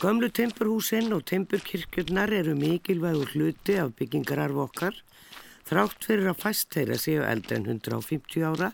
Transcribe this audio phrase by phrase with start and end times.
[0.00, 4.94] Gömlu tempurhúsinn og tempurkirkjurnar eru mikilvægur hluti af byggingararf okkar
[5.68, 8.70] þrátt fyrir að fæst þeirra séu eldri en 150 ára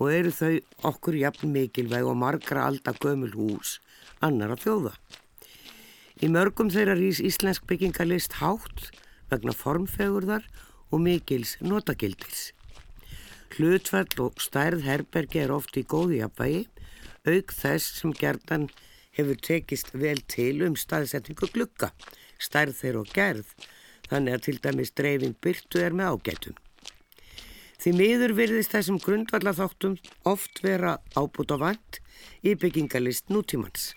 [0.00, 0.54] og eru þau
[0.90, 3.74] okkur jafn mikilvæg og margra alda gömul hús
[4.24, 4.94] annara þjóða.
[6.24, 8.88] Í mörgum þeirra rýs íslensk byggingalist hátt
[9.28, 10.48] vegna formfegurðar
[10.88, 12.54] og mikils notagildis.
[13.52, 16.64] Hlutfall og stærð herbergi er oft í góði jafnvægi,
[17.28, 18.70] auk þess sem gerðan
[19.16, 21.92] hefur tekist vel til um staðsetningu glukka,
[22.38, 23.54] stærð þeir og gerð,
[24.10, 26.56] þannig að til dæmis dreifing byrtu er með ágætum.
[27.84, 31.98] Því miður virðist þessum grundvallatháttum oft vera ábútt á vant
[32.40, 33.92] í byggingalist nútímans.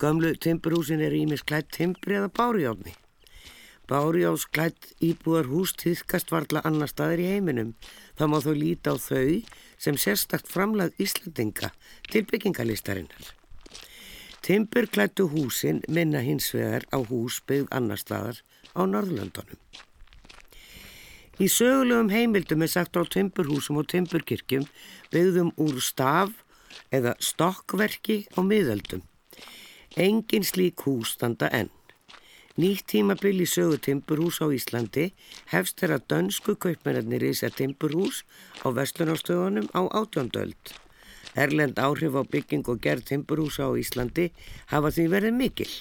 [0.00, 2.94] Gamlu timburhúsin er ímis klætt timbri eða bárjáðni.
[3.90, 7.74] Bárjáðs klætt íbúðar hús týðkast varla annar staðir í heiminum.
[8.14, 9.42] Það má þó líta á þau
[9.74, 11.72] sem sérstakt framlað Íslandinga
[12.06, 13.39] til byggingalistarinnar.
[14.40, 18.40] Timbur klættu húsin minna hins vegar á hús byggð annar staðar
[18.72, 19.60] á Norðlöndunum.
[21.40, 24.64] Í sögulegum heimildum er sagt á timburhúsum og timburkirkjum
[25.12, 26.32] byggðum úr staf
[26.92, 29.04] eða stokkverki á miðöldum.
[29.96, 31.70] Engin slík hús standa enn.
[32.60, 35.10] Nýtt tímabil í sögu timburhús á Íslandi
[35.52, 38.24] hefst þeirra dönsku kaupmennir í sér timburhús
[38.64, 40.60] á Vestlunástöðunum á átjóndöld.
[41.34, 44.30] Erlend áhrif á bygging og gerð timburhúsa á Íslandi
[44.72, 45.72] hafa því verið mikil.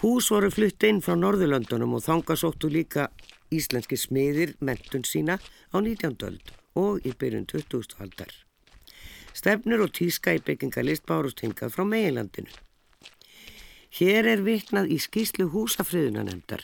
[0.00, 3.10] Hús voru flutt inn frá Norðurlöndunum og þangasóttu líka
[3.52, 5.36] íslenski smiðir mentun sína
[5.74, 6.16] á 19.
[6.28, 7.98] öld og í byrjun 20.
[8.00, 8.32] aldar.
[9.36, 12.50] Stefnur og tíska í byggingalist bárust hingað frá meginlandinu.
[13.90, 16.62] Hér er vitnað í skýslu húsafriðunanemndar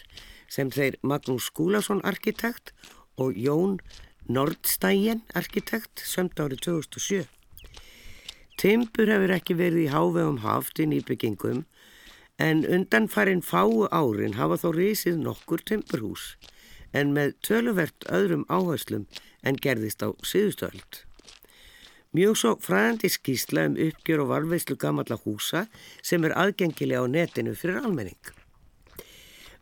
[0.48, 2.72] sem þeir Magnús Skúlason arkitekt
[3.18, 3.80] og Jón
[4.26, 7.35] Nordstægen arkitekt sömnt árið 2007.
[8.56, 11.64] Timpur hefur ekki verið í hávegum haft í nýbyggingum
[12.40, 16.36] en undan farin fáu árin hafa þó risið nokkur timpurhús
[16.96, 19.04] en með töluvert öðrum áherslum
[19.44, 21.02] en gerðist á síðustöld.
[22.16, 25.66] Mjög svo fræðandi skýsla um uppgjör og varveislu gamalla húsa
[26.00, 28.32] sem er aðgengilega á netinu fyrir almenning.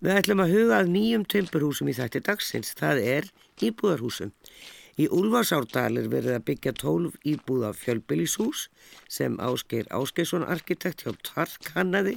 [0.05, 3.29] Við ætlum að huga að nýjum tömburhúsum í þætti dagsins, það er
[3.65, 4.31] íbúðarhúsum.
[4.95, 8.69] Í Úlfarsárdal er verið að byggja tólf íbúða fjölbylishús
[9.11, 12.15] sem Ásgeir Ásgeirsson arkitekt hjá Tark hannaði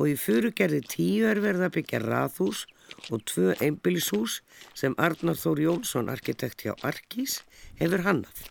[0.00, 2.64] og í furugerði tíu er verið að byggja rathús
[3.10, 4.40] og tvö einbylishús
[4.74, 7.38] sem Arnar Þór Jónsson arkitekt hjá Arkís
[7.78, 8.42] hefur hannað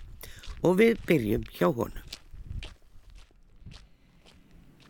[0.64, 2.08] og við byrjum hjá honum.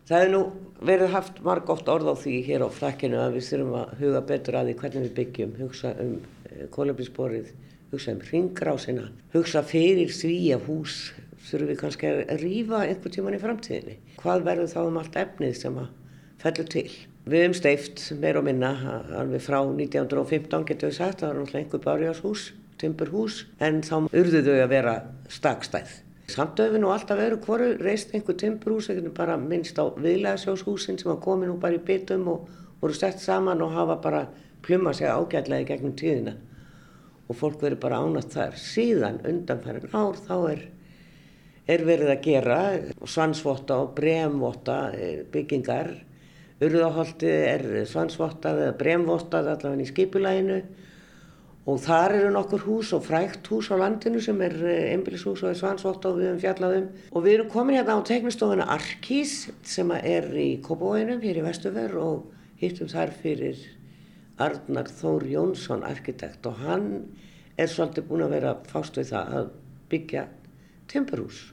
[0.06, 0.40] Það hefur nú
[0.86, 4.22] verið haft marg oft orð á því hér á flakkinu að við þurfum að huga
[4.30, 7.52] betur að því hvernig við byggjum, hugsa um eh, kólöfnisborið,
[7.92, 10.94] hugsa um ringrásina, hugsa fyrir því að hús
[11.44, 13.96] þurfum við kannski að rýfa einhver tíman í framtíðinni.
[14.22, 15.90] Hvað verður þá um allt efnið sem að
[16.40, 16.86] fellur til?
[17.26, 18.70] Við hefum steift meir og minna
[19.20, 22.46] alveg frá 1915 getur við sagt, það var náttúrulega einhver bárjáshús
[22.80, 24.94] timburhús en þá urðu þau að vera
[25.30, 25.92] stakstæð.
[26.32, 31.20] Samt við nú alltaf verið hvoru reist einhver timburhús, bara minnst á viðlegarsjóshúsin sem hafa
[31.26, 32.48] komið nú bara í bitum og
[32.80, 34.22] voru sett saman og hafa bara
[34.64, 36.34] plumma sig ágætlega í gegnum tíðina
[37.32, 38.60] og fólk verið bara ánast þar.
[38.60, 40.62] Síðan undanfærin ár þá er,
[41.72, 42.60] er verið að gera
[43.08, 45.94] svansvotta og bremvotta eh, byggingar.
[46.62, 50.60] Urðaholtið er svansvottað eða bremvottað allavega í skipulæginu
[51.62, 55.52] og þar eru nokkur hús og frækt hús á landinu sem er eh, einbílishús og
[55.52, 59.92] er svansvott og við hefum fjallaðum og við erum komin hérna á teknistofuna Arkís sem
[60.00, 62.26] er í Kópavóinum hér í Vestuver og
[62.58, 63.62] hittum þar fyrir
[64.42, 66.90] Arnar Þór Jónsson arkitekt og hann
[67.60, 69.48] er svolítið búin að vera fást við það að
[69.92, 70.26] byggja
[70.92, 71.46] timburhús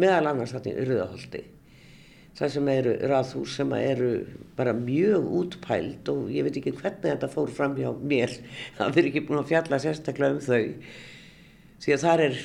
[0.00, 1.44] meðal annars þetta í Urðaholti
[2.36, 4.10] það sem eru rathús sem eru
[4.56, 8.32] bara mjög útpælt og ég veit ekki hvernig þetta fór fram hjá mér.
[8.76, 10.64] Það fyrir ekki búin að fjalla sérstaklega um þau
[11.84, 12.42] því að þar er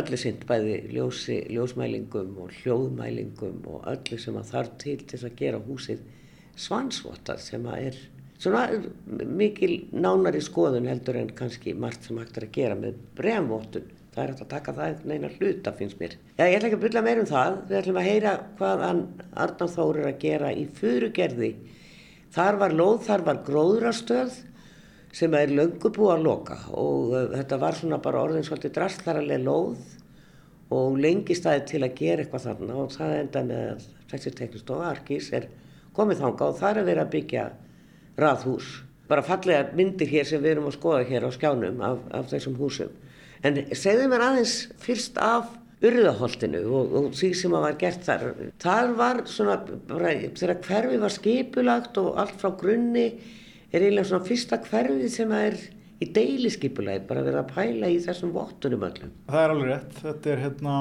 [0.00, 5.36] öllu sinn bæði ljósi, ljósmælingum og hljóðmælingum og öllu sem að þarf til til að
[5.40, 6.06] gera húsið
[6.56, 7.98] svansvotar sem að er
[8.36, 8.66] svona
[9.08, 14.22] mikil nánari skoðun heldur en kannski margt sem hægt er að gera með bremvotun það
[14.22, 16.16] er hægt að taka það að hluta finnst mér.
[16.38, 19.74] Já, ég ætla ekki að bylla meir um það, við ætlum að heyra hvað Arnáð
[19.74, 21.50] Þór er að gera í furugerði.
[22.36, 24.38] Þar var lóð, þar var gróðrastöð
[25.16, 29.44] sem er löngu búið að loka og uh, þetta var svona bara orðin svolítið drastlaraleg
[29.44, 29.84] lóð
[30.76, 35.30] og lengi staði til að gera eitthvað þarna og það enda með þessi teknistofa Arkís
[35.36, 35.46] er
[35.96, 37.46] komið þanga og þar er verið að byggja
[38.20, 38.70] raðhús.
[39.06, 42.56] Bara fallega myndir hér sem við erum að skoða hér á skjánum af, af þessum
[42.58, 42.90] húsum.
[43.46, 45.52] En segðu mér aðeins fyrst af
[45.84, 48.26] urðaholtinu og, og því sem að var gert þar.
[48.62, 53.06] Það var svona, þegar hverfi var skipulagt og allt frá grunni
[53.70, 55.58] er eiginlega svona fyrsta hverfi sem að er
[56.02, 59.12] í deiliskypulagi, bara verið að pæla í þessum vottunum öllum.
[59.30, 60.78] Það er alveg rétt, þetta er hérna,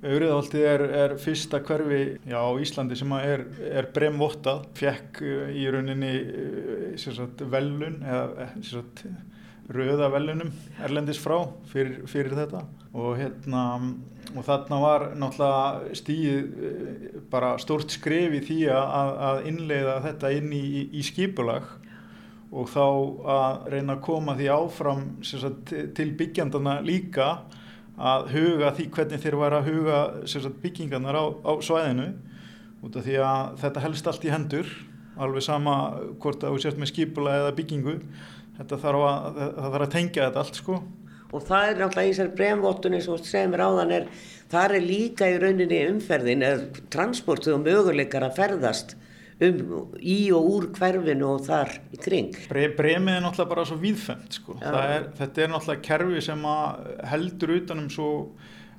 [0.00, 6.12] Uriðholtið er, er fyrsta hverfi á Íslandi sem er, er bremvottað, fekk uh, í rauninni
[6.16, 9.04] uh, sagt, velun eða eh, sagt,
[9.70, 11.36] röða velunum erlendis frá
[11.68, 12.64] fyrir, fyrir þetta.
[12.96, 13.66] Og, hérna,
[14.32, 20.50] og þarna var náttúrulega stíð bara stórt skref í því að, að innleiða þetta inn
[20.56, 20.64] í,
[20.96, 21.68] í skipulag.
[22.50, 22.86] Og þá
[23.36, 27.34] að reyna að koma því áfram sagt, til byggjandana líka
[28.00, 29.98] að huga því hvernig þeir var að huga
[30.28, 32.06] sagt, byggingarnar á, á svæðinu
[32.80, 34.70] út af því að þetta helst allt í hendur
[35.20, 35.74] alveg sama
[36.22, 37.98] hvort að þú sést með skipula eða byggingu
[38.56, 40.80] þetta þarf að, það þarf að tengja þetta allt sko.
[41.30, 44.08] Og það er náttúrulega í þessari bremvottunni sem mér áðan er
[44.50, 48.96] þar er líka í rauninni umferðin eða transportu og möguleikar að ferðast
[49.40, 52.36] um í og úr hverfinu og þar í kring.
[52.50, 54.58] Bre, bremið er náttúrulega bara svo víðfemt sko.
[54.60, 56.46] Er, þetta er náttúrulega kerfi sem
[57.12, 58.10] heldur utanum svo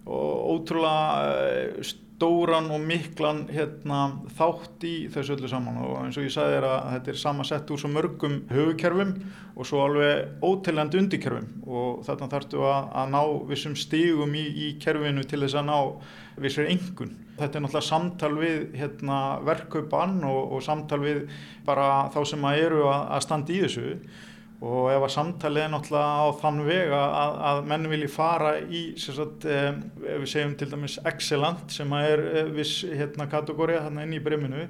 [0.06, 4.02] ótrúlega eh, stóran og miklan hérna,
[4.38, 7.74] þátt í þessu öllu saman og eins og ég sagði þér að þetta er samansett
[7.74, 9.16] úr svo mörgum höfukerfum
[9.56, 14.68] og svo alveg ótilland undirkerfum og þarna þarftu að, að ná vissum stígum í, í
[14.82, 15.78] kerfinu til þess að ná
[16.46, 17.16] vissir engun.
[17.42, 21.24] Þetta er náttúrulega samtal við hérna, verkkaupan og, og samtal við
[21.68, 23.96] bara þá sem að eru að, að standa í þessu.
[24.62, 28.84] Og ef að samtalið er náttúrulega á þann vega að, að menn vilji fara í
[29.02, 29.72] sagt, eh,
[30.06, 34.18] ef við segjum til dæmis excellent sem að er eh, viss hérna, kategóriða þarna inn
[34.20, 34.68] í breminu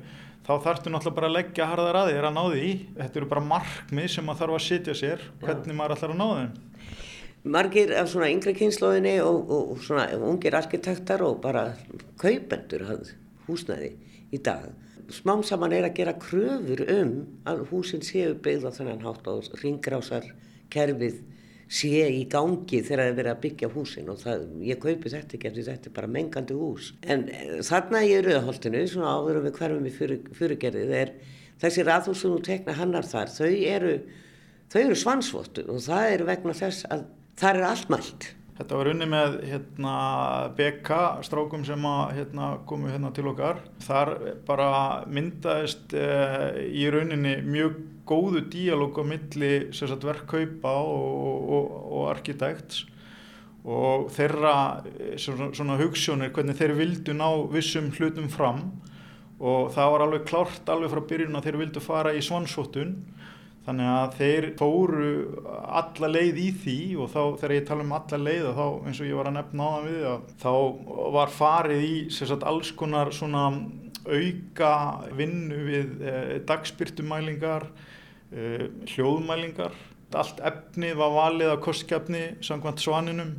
[0.48, 2.74] þá þarftu náttúrulega bara að leggja harðar að þér að ná því.
[3.02, 6.30] Þetta eru bara markmið sem að þarf að sitja sér hvernig maður ætlar að ná
[6.32, 6.71] þeim
[7.44, 11.72] Margir af svona yngre kynnslóðinni og, og, og svona ungir arkitektar og bara
[12.22, 12.84] kaupendur
[13.48, 13.96] húsnæði
[14.30, 14.68] í dag.
[15.12, 17.16] Smám saman er að gera kröfur um
[17.50, 20.28] að húsin séu byggð á þennan hátt og ringrásar
[20.72, 21.18] kerfið
[21.72, 25.38] sé í gangi þegar það er verið að byggja húsin og það, ég kaupi þetta
[25.38, 26.92] ekki eftir þetta er bara mengandi hús.
[27.02, 31.14] En eh, þarna í Rauðholtinu, svona áður við hverfum í fyrir, fyrirgerðið er
[31.64, 33.96] þessi rathús sem þú tekna hannar þar þau eru,
[34.70, 37.08] þau eru svansvottu og það er vegna þess að
[37.42, 38.30] það er allt mælt.
[38.62, 39.94] Þetta var unni með hérna,
[40.54, 43.64] BK strákum sem að, hérna, komu hérna til okkar.
[43.82, 44.12] Þar
[44.46, 44.68] bara
[45.10, 47.80] myndaðist eh, í rauninni mjög
[48.12, 52.86] góðu díalóg á milli verkkaupa og, og, og arkitekts
[53.62, 54.54] og þeirra
[54.92, 58.68] eh, svona, svona hugssjónir hvernig þeir vildu ná vissum hlutum fram.
[59.42, 62.94] Og það var alveg klárt alveg frá byrjun að þeir vildu fara í svansvotun
[63.62, 65.10] Þannig að þeir fóru
[65.46, 69.02] alla leið í því og þá þegar ég tala um alla leið og þá eins
[69.04, 70.54] og ég var að nefna á það við að þá
[71.18, 73.44] var farið í sagt, alls konar svona
[74.02, 74.74] auka
[75.14, 77.68] vinnu við eh, dagspyrtumælingar,
[78.34, 78.66] eh,
[78.96, 79.78] hljóðmælingar.
[80.18, 83.36] Allt efnið var valið af kostkjapni samkvæmt svaninum.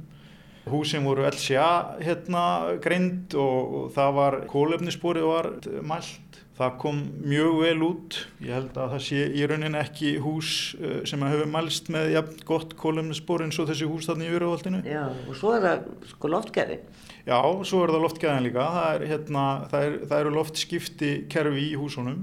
[0.71, 2.45] Húsin voru LCA hérna
[2.79, 5.49] greind og, og það var kólefnissporið var
[5.83, 6.22] mælt
[6.53, 10.99] Það kom mjög vel út, ég held að það sé í raunin ekki hús uh,
[11.09, 14.83] sem hefur mælst með jafn gott kólumnisbor eins og þessi hús þarna í Uraholtinu.
[14.85, 16.77] Já, og svo er það sko loftgæði.
[17.25, 21.67] Já, svo er það loftgæðin líka, það, er, hérna, það, er, það eru loftskipti kerfi
[21.71, 22.23] í húsunum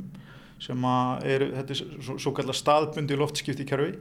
[0.60, 0.88] sem
[1.24, 3.94] er, þetta er svo, svo kallar staðbundi loftskipti kerfi,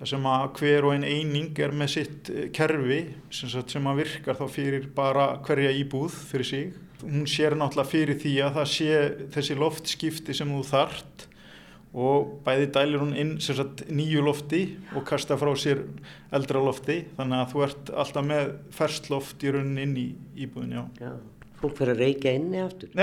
[0.00, 4.00] þar sem að hver og einn eining er með sitt eh, kerfi sem, sem að
[4.00, 6.70] virkar þá fyrir bara hverja íbúð fyrir sig
[7.02, 9.00] hún sér náttúrulega fyrir því að það sé
[9.36, 11.26] þessi loftskipti sem þú þart
[11.90, 14.62] og bæði dælir hún inn sagt, nýju lofti
[14.94, 15.82] og kasta frá sér
[16.34, 20.06] eldra lofti þannig að þú ert alltaf með fersloft í raunin inn í
[20.44, 20.82] íbúðin já.
[21.00, 21.12] Já,
[21.62, 22.90] fólk fyrir að reykja inni aftur.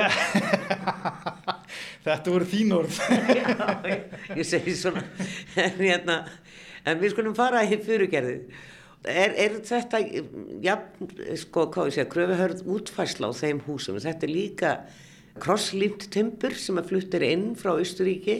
[2.08, 2.96] Þetta voru þín orð.
[3.42, 3.46] Já,
[3.92, 4.00] ég,
[4.40, 5.04] ég segi svona
[5.66, 6.16] en, hérna,
[6.88, 8.42] en við skulum fara í fyrirgerðið
[9.06, 10.00] Er, er þetta,
[10.64, 10.74] já,
[11.40, 14.72] sko, hvað ég segja, kröfuhörð útfærsla á þeim húsum, þetta er líka
[15.42, 18.40] krosslýmt timpur sem að fluttir inn frá Ísturíki,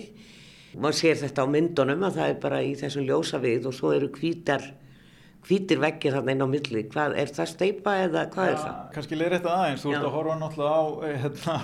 [0.76, 3.94] maður sér þetta á myndunum að það er bara í þessum ljósa við og svo
[3.96, 4.66] eru hvítar
[5.48, 8.80] hvítir veggir þarna inn á milli, hvað, er það steipa eða hvað ja, er það?
[8.98, 11.56] Kanski leir þetta aðeins, þú ert að horfa náttúrulega á eh, hérna,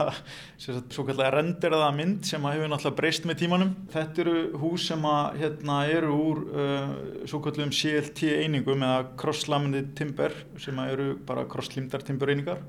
[0.96, 3.74] svo kallega renderaða mynd sem hefur náttúrulega breyst með tímanum.
[3.94, 6.96] Þetta eru hús sem að hérna, eru úr uh,
[7.30, 12.64] svo kallum CLT einingum eða crosslaminate timber sem eru bara crosslimdar timber einingar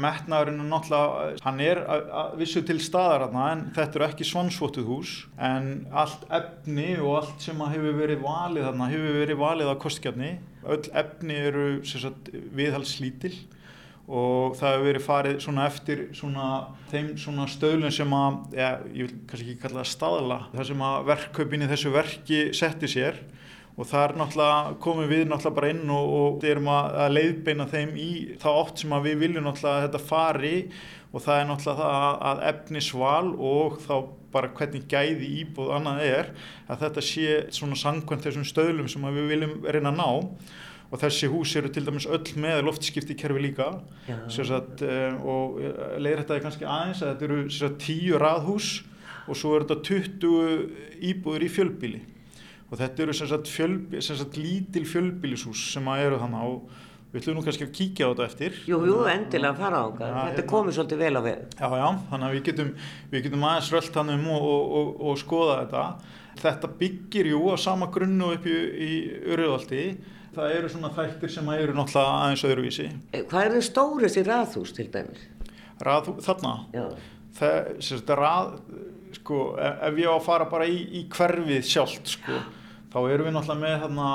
[0.00, 4.88] metnaðurinn er náttúrulega, hann er að vissu til staðar þarna en þetta eru ekki svansvotuð
[4.90, 9.76] hús en allt efni og allt sem hefur verið valið þarna hefur verið valið á
[9.84, 10.30] kostgjafni
[10.74, 11.66] öll efni eru
[12.58, 13.34] viðhalslítil
[14.04, 16.48] og það hefur verið farið svona eftir svona
[16.90, 20.84] þeim svona stöðlun sem að, ja, ég vil kannski ekki kalla það staðla, það sem
[20.88, 23.22] að verkkaupin í þessu verki setti sér
[23.74, 27.64] og það er náttúrulega, komum við náttúrulega bara inn og, og erum að, að leiðbeina
[27.72, 28.10] þeim í
[28.42, 30.58] þá oft sem að við viljum náttúrulega að þetta fari.
[31.14, 33.94] Og það er náttúrulega það að, að efni sval og þá
[34.34, 36.30] bara hvernig gæði íbúð annað er
[36.70, 40.08] að þetta sé svona sangkvæmt þessum stöðlum sem við viljum reyna að ná.
[40.94, 43.72] Og þessi hús eru til dæmis öll með loftskipti kerfi líka
[44.30, 48.68] sagt, eh, og eh, leiðir þetta kannski aðeins að þetta eru sagt, tíu raðhús
[49.24, 52.02] og svo eru þetta 20 íbúður í fjölbíli
[52.74, 54.00] og þetta eru sagt, fjölbí,
[54.40, 56.80] lítil fjölbílishús sem eru þannig og
[57.14, 60.08] við ætlum nú kannski að kíkja á þetta eftir Jú, jú, endilega fara á þetta
[60.08, 60.48] þetta hérna.
[60.50, 62.74] komið svolítið vel á við Já, já, þannig að við getum,
[63.12, 65.84] við getum aðeins rölt hann um og, og, og, og skoða þetta
[66.42, 68.92] þetta byggir jú á sama grunnu upp í, í
[69.30, 69.84] Urðvaldi
[70.34, 72.88] það eru svona þættir sem eru náttúrulega aðeins öðruvísi.
[73.14, 75.22] Eh, hvað er það stóri þessi raðhús til dæmis?
[75.84, 76.54] Raðhús, þarna?
[76.74, 76.84] Já.
[77.38, 78.52] Það, sérst, rað,
[79.18, 82.40] sko, e, ef ég á að fara bara í, í hverfið sjálft, sko,
[82.94, 84.08] þá erum við náttúrulega með þarna,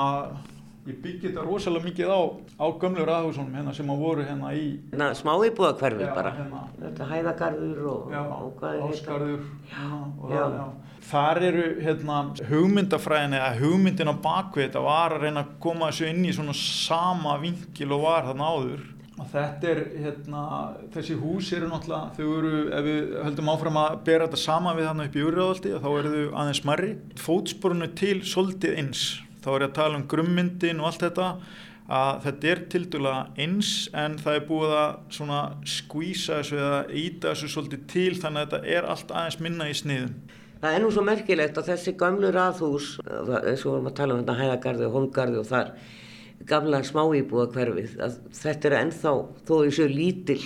[0.88, 2.20] ég byggir þetta rosalega mikið á,
[2.56, 4.66] á gömlu raðhúsunum hérna sem á voru hérna í...
[4.94, 6.32] Hérna smá íbúða hverfið bara.
[6.38, 6.62] Hérna.
[6.80, 8.64] Þetta hæðagarður og, og?
[8.88, 10.64] Ásgarður, já, og það, já
[11.10, 12.18] þar eru hérna,
[12.48, 16.54] hugmyndafræðin eða hugmyndin á bakvið þetta var að reyna að koma þessu inn í svona
[16.56, 18.82] sama vingil og var þarna áður
[19.28, 20.42] þetta er hérna,
[20.94, 24.88] þessi hús eru náttúrulega, þau eru, ef við höldum áfram að bera þetta sama við
[24.88, 29.02] þarna upp í úrræðaldi þá eru þau aðeins smarri fótsporunu til soldið eins.
[29.40, 31.28] Þá er ég að tala um grummyndin og allt þetta
[31.90, 35.40] að þetta er til dæla eins en það er búið að svona
[35.76, 39.74] skvísa þessu eða íta þessu svolítið til þannig að þetta er allt aðeins minna í
[39.76, 40.12] sniðum.
[40.60, 44.20] Það er nú svo merkilegt að þessi gamlu raðhús, eins og vorum að tala um
[44.20, 45.72] þetta hæðagarði og hóngarði og þar
[46.48, 49.14] gamla smáýbúa hverfið, að þetta er ennþá,
[49.48, 50.42] þó þessu lítill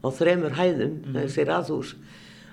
[0.00, 1.18] á þremur hæðum, mm.
[1.18, 1.94] þessi raðhús,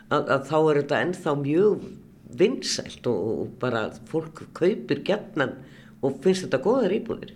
[0.08, 1.90] að, að þá er þetta ennþá mjög
[2.38, 5.58] vinsælt og, og bara fólk kaupir gætnan
[6.04, 7.36] og finnst þetta goðar íbúðir.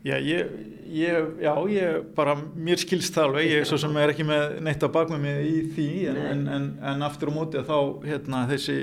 [0.00, 0.52] Já, ég,
[0.88, 4.86] ég, já, ég bara, mér skilst það alveg, ég svo sem er ekki með neitt
[4.86, 7.78] að baka mig í því, en, en, en, en aftur á móti að þá,
[8.08, 8.78] hérna, þessi,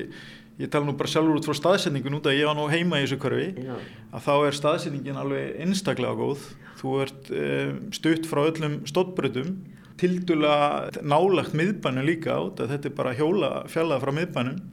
[0.57, 3.05] ég tala nú bara sjálfur út frá staðsetningun út að ég var nú heima í
[3.05, 3.73] þessu körfi, já.
[4.09, 6.45] að þá er staðsetningin alveg einstaklega góð,
[6.81, 9.51] þú ert um, stutt frá öllum stóttbröðum,
[9.97, 10.55] tildula
[11.01, 14.63] nálagt miðbænum líka át, að þetta er bara hjóla fjallað frá miðbænum,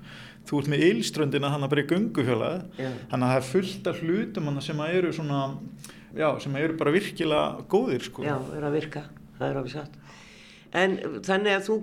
[0.49, 4.01] þú ert með ylströndina þannig að bara í gungufjallað, þannig að það er fullt af
[4.05, 5.43] hlutum sem eru svona
[6.15, 8.25] já, sem eru bara virkilega góðir sko.
[8.25, 9.05] Já, eru að virka,
[9.39, 10.01] það er alveg satt.
[10.75, 11.77] En þannig að þú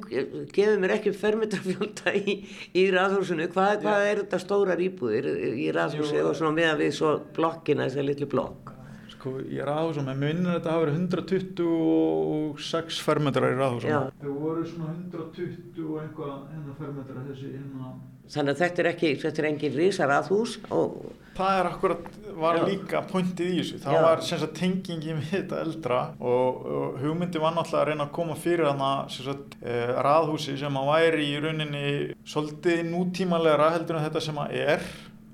[0.51, 2.35] gefur mér ekki fermetrafjölda í,
[2.75, 7.15] í raðhúsinu, hvað, hvað er þetta stórar íbúðir í raðhúsi og svona meðan við svo
[7.37, 8.73] blokkina, þessar litlu blokk?
[9.21, 14.07] Sko í raðhúsum, en mér minnir þetta að hafa verið 126 fermetrar í raðhúsum.
[14.23, 17.91] Þau voru svona 120 og einhvað hennar fermetrar þessi hérna
[18.31, 20.93] Þannig að þetta er ekki, þetta er engin risar aðhús og...
[21.35, 22.07] Það er akkurat,
[22.39, 22.61] var Já.
[22.67, 23.79] líka pointið í þessu.
[23.83, 24.01] Það Já.
[24.05, 28.13] var sem sagt tengingi með þetta eldra og, og hugmyndi var náttúrulega að reyna að
[28.15, 31.85] koma fyrir sem sagt eh, raðhúsi sem að væri í rauninni
[32.33, 34.87] svolítið nútímalega heldur en þetta sem að er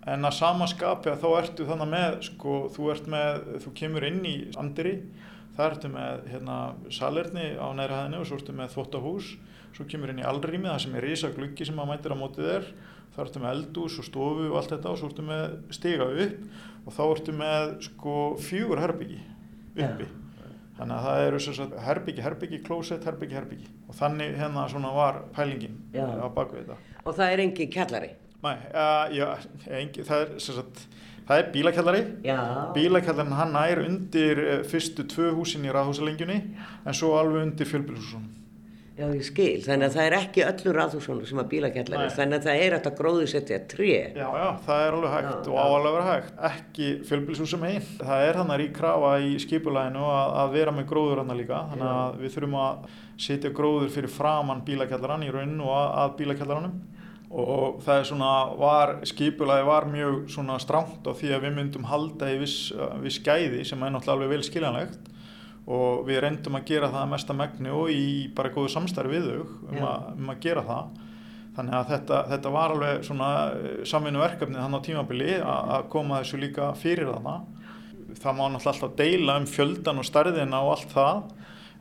[0.08, 4.22] en að samaskapi að þá ertu þannig með, sko, þú ert með, þú kemur inn
[4.28, 4.96] í andiri,
[5.58, 6.58] það ertu með hérna
[6.94, 9.32] salerni á næra hæðinu og svo ertu með þvóttahús
[9.78, 12.52] svo kemur inn í allrými það sem er risa gluggi sem maður mætir á mótið
[12.56, 12.70] er
[13.14, 15.44] þá ertu með eldús og stofu og allt þetta og svo ertu með
[15.76, 19.20] stiga upp og þá ertu með sko fjögur herbyggi
[19.78, 20.52] uppi ja.
[20.80, 21.42] þannig að það eru
[21.88, 26.06] herbyggi, herbyggi, klósett, herbyggi, herbyggi og þannig hérna var pælingin ja.
[26.06, 28.14] á bakvið þetta og það er engi kjallari?
[28.56, 29.27] Uh, já,
[29.80, 30.82] engi, það er sagt,
[31.27, 32.01] það er bílakjallari
[32.77, 36.42] bílakjallarin hann er undir eh, fyrstu tvö húsin í raðhúsalengjunni
[36.88, 38.38] en svo alveg undir fjölbílshúsunum
[38.98, 39.60] Já, ég skil.
[39.62, 42.13] Þannig að það er ekki öllur aðhúsónu sem að bílakjallar er.
[42.16, 43.89] Þannig að það er að gróðu setja tré.
[44.18, 46.32] Já, já, það er alveg hægt já, og áalega verið hægt.
[46.50, 47.86] Ekki fjölbilsúsum einn.
[48.00, 51.60] Það er hann að ríkrafa í skipulæginu að, að vera með gróður hann líka.
[51.75, 52.89] Þannig að við þurfum að
[53.27, 56.82] setja gróður fyrir framann bílakjallarann í rauninu og að, bílakjallarannum.
[57.28, 61.88] Og það er svona, var, skipulægi var mjög svona stránt á því að við myndum
[61.90, 62.70] halda í viss,
[63.04, 65.10] viss gæði sem er náttúrulega alveg vel skiljanlegt.
[65.68, 68.06] Og við reyndum að gera það að megni og í
[68.36, 69.84] bara góðu samstarfi við þau um,
[70.24, 71.04] um að gera það.
[71.58, 76.22] Þannig að þetta, þetta var alveg svona eh, samvinnu verkefni þannig á tímabili að koma
[76.22, 77.36] þessu líka fyrir þarna.
[78.22, 81.22] Það má náttúrulega alltaf deila um fjöldan og starðina og allt það.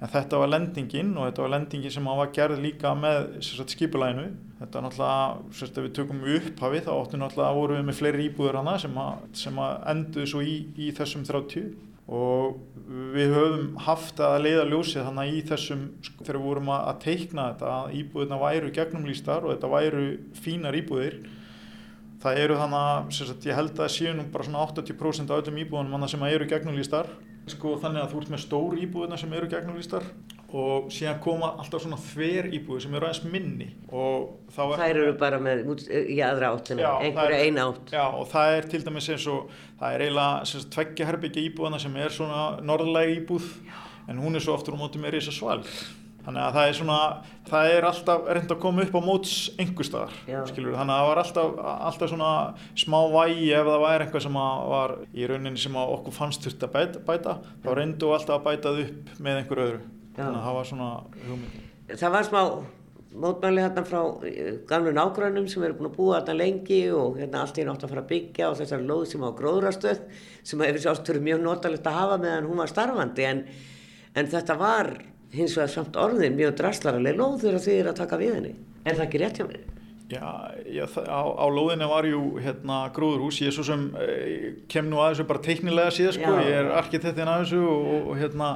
[0.01, 4.79] En þetta var lendingin og þetta var lendingin sem var gerð líka með skipulæinu þetta
[4.79, 5.25] er náttúrulega,
[5.59, 9.03] sérst, ef við tökum upphafi þá óttu náttúrulega voru við með fleiri íbúður hana sem
[9.37, 11.75] sem að enduðu svo í, í þessum 30
[12.07, 17.01] og við höfum haft að leiða ljósið þannig í þessum, sko, þegar við vorum að
[17.03, 20.05] teikna þetta, að íbúðina væru gegnumlýstar og þetta væru
[20.39, 21.17] fínar íbúðir.
[22.23, 22.85] Það eru þannig
[23.27, 27.11] að ég held að nú bara svona 80% af öllum íbúðunum sem eru gegnumlýstar.
[27.51, 30.07] Sko, þannig að þú ert með stór íbúðina sem eru gegnumlýstar
[30.57, 34.73] og síðan koma alltaf svona þver íbúði sem eru aðeins minni og þá er...
[34.81, 35.63] Það eru bara með
[35.99, 37.93] í aðra áttina, einhverja eina átt.
[37.93, 42.01] Já og það er til dæmis eins og það er eiginlega tveggja herbyggja íbúðana sem
[42.01, 43.77] er svona norðlega íbúð já.
[44.09, 45.69] en hún er svo oftur á móti með reysa svalg.
[46.27, 47.01] Þannig að það er svona,
[47.47, 50.15] það er alltaf reynd að koma upp á móts einhver staðar,
[50.49, 50.75] skilur.
[50.75, 52.31] Þannig að það var alltaf, alltaf svona
[52.83, 54.39] smá vægi ef það væri eitthvað sem
[54.73, 58.83] var í rauninni sem okkur fannst þurft að bæta, bæta þá reyndu alltaf að bætað
[58.89, 59.85] upp með einhver öðru
[60.17, 60.91] þannig að það var svona
[61.27, 62.41] hugmynd Það var smá
[63.17, 67.45] mótmæli hérna frá eh, gamlu nágrannum sem eru búin að búa hérna lengi og hérna
[67.45, 70.03] allt er nátt að fara að byggja og þessar lóð sem á gróðrastöð
[70.43, 73.29] sem hefur sjálfstöru mjög notalegt að hafa meðan hún var starfandi.
[73.31, 73.45] En,
[74.19, 74.93] en þetta var
[75.37, 78.55] hins vegar samt orðin mjög draslararlega lóð þegar þið er að taka við henni.
[78.85, 79.76] En það ekki rétt hjá mér
[80.07, 84.87] Já, já á, á lóðinu var jú hérna gróðurhús, ég er svo sem eh, kem
[84.87, 88.51] nú að þessu bara teiknilega síðan sko, ég er arkitektin að þessu og, og hérna,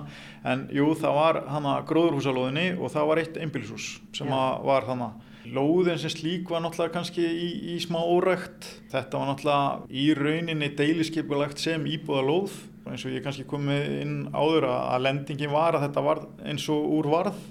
[0.47, 4.87] en jú það var hana gróðurhús á lóðinu og það var eitt einbilshús sem var
[4.87, 5.11] hana.
[5.51, 10.71] Lóðin sem slík var náttúrulega kannski í, í smá órækt, þetta var náttúrulega í rauninni
[10.79, 15.89] deiliskeipulegt sem íbúða lóð, eins og ég kannski komið inn áður að lendingin var að
[15.89, 17.43] þetta var eins og úr varð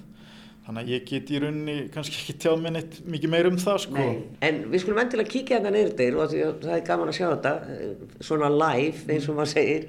[0.70, 3.78] Þannig að ég get í rauninni kannski ekki tjáð með neitt mikið meir um það
[3.88, 3.96] sko.
[3.96, 7.26] Nei, en við skulum endilega kíkja þetta neyrir þér og það er gaman að sjá
[7.32, 9.88] þetta eh, svona live eins og maður segir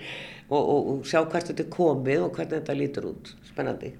[0.48, 3.34] og, og, og sjá hvert þetta er komið og hvernig þetta lítur út.
[3.50, 3.92] Spennandi.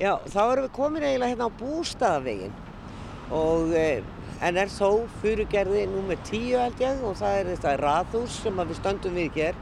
[0.00, 2.56] Já, þá erum við komin eiginlega hérna á bústaðavegin
[3.36, 4.00] og eh,
[4.44, 8.76] en er þó fyrirgerði nummer 10 held ég og það er þetta rathús sem við
[8.78, 9.58] stöndum við hér.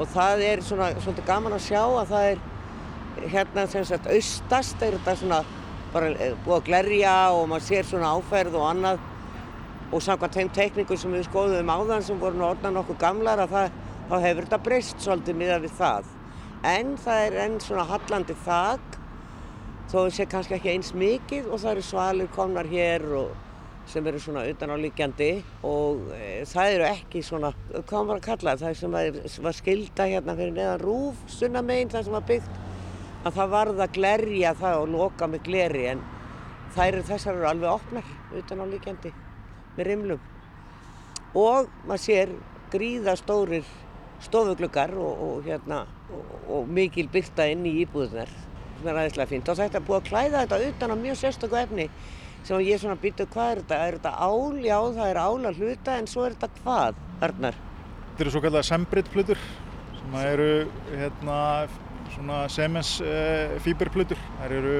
[0.00, 4.84] Og það er svona svolítið gaman að sjá að það er hérna sem sagt austast
[4.86, 5.40] er þetta svona
[5.92, 9.04] bara eh, búið að glerja og maður sér svona áferð og annað.
[9.90, 13.76] Og samkvæmt þeim tekníku sem við skoðum áðan sem voru orðan nokkuð gamlar að það,
[14.08, 16.10] þá hefur þetta breyst svolítið miða við það.
[16.70, 18.98] En það er enn svona hallandi þak
[19.90, 23.49] þó sé kannski ekki eins mikið og það eru svalir komnar hér og
[23.88, 25.30] sem eru svona utanáliggjandi
[25.66, 27.52] og e, það eru ekki svona,
[27.88, 32.06] hvað var að kalla það, sem var, var skilda hérna fyrir neðan rúf, sunnamein, það
[32.06, 32.60] sem var byggt,
[33.24, 36.04] að það varða að glerja það og loka með gleri en
[36.76, 39.12] þær, þessar eru alveg opnar utanáliggjandi
[39.76, 40.28] með rimlum.
[41.38, 42.32] Og maður sér
[42.70, 43.66] gríðastórir
[44.24, 49.50] stofugluggar og, og, hérna, og, og mikil byrta inn í íbúðunar sem er aðeinslega fínt.
[49.50, 51.88] Og þetta er búið að klæða þetta utan á mjög sérstöku efni
[52.44, 54.56] sem ég svona býtu hvað er þetta, er þetta ál?
[54.64, 57.60] Já það er ál að hluta en svo er þetta hvað, Arnar?
[58.10, 59.44] Þetta eru svo kallega sembritplutur
[60.00, 60.50] sem eru
[60.90, 61.38] hérna
[62.14, 63.14] svona semens e,
[63.64, 64.18] fíberplutur.
[64.40, 64.74] Það eru,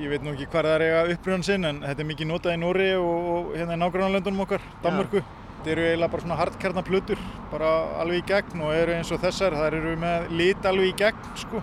[0.00, 2.56] ég veit nú ekki hvað það er eiga uppröðan sinn en þetta er mikið notað
[2.56, 5.24] í Nóri og hérna í nágrannarlöndunum okkar, Danmörku.
[5.60, 9.56] Þetta eru eiginlega bara svona hardkernaplutur, bara alveg í gegn og eru eins og þessar,
[9.58, 11.60] það eru með lit alveg í gegn sko.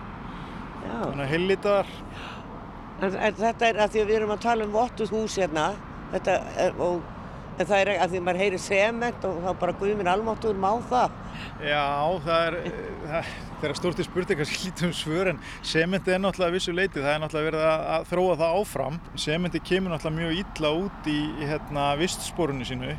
[0.84, 0.98] Já.
[1.00, 1.90] Þannig að heillitaðar.
[2.98, 5.68] En, en þetta er að því að við erum að tala um vottuð hús hérna,
[6.14, 6.34] þetta
[6.82, 7.04] og,
[7.58, 11.14] það er að því að maður heyri sement og þá bara guðminn almáttuður má það.
[11.62, 11.86] Já,
[12.26, 12.56] það er,
[13.04, 13.30] það,
[13.60, 17.22] það er stórtið spurning að slítum svör en sementi er náttúrulega vissu leiti, það er
[17.24, 19.00] náttúrulega verið að, að þróa það áfram.
[19.26, 22.94] Sementi kemur náttúrulega mjög illa út í, í hérna, vistsporunni sínu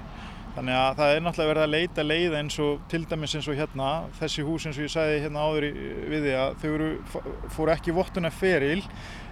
[0.60, 3.58] Þannig að það er náttúrulega verið að leita leið eins og til dæmis eins og
[3.60, 5.72] hérna, þessi hús eins og ég sagði hérna áður í,
[6.10, 7.20] við því að þau
[7.54, 8.82] fóru ekki vottuna feril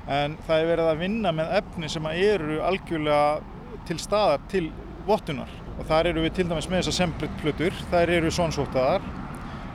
[0.08, 3.56] en það er verið að vinna með efni sem eru algjörlega
[3.88, 4.68] til staðar til
[5.08, 5.52] vottunar.
[5.78, 9.04] Og þar eru við til dæmis með þessar semplutflutur, þær eru svonsóttaðar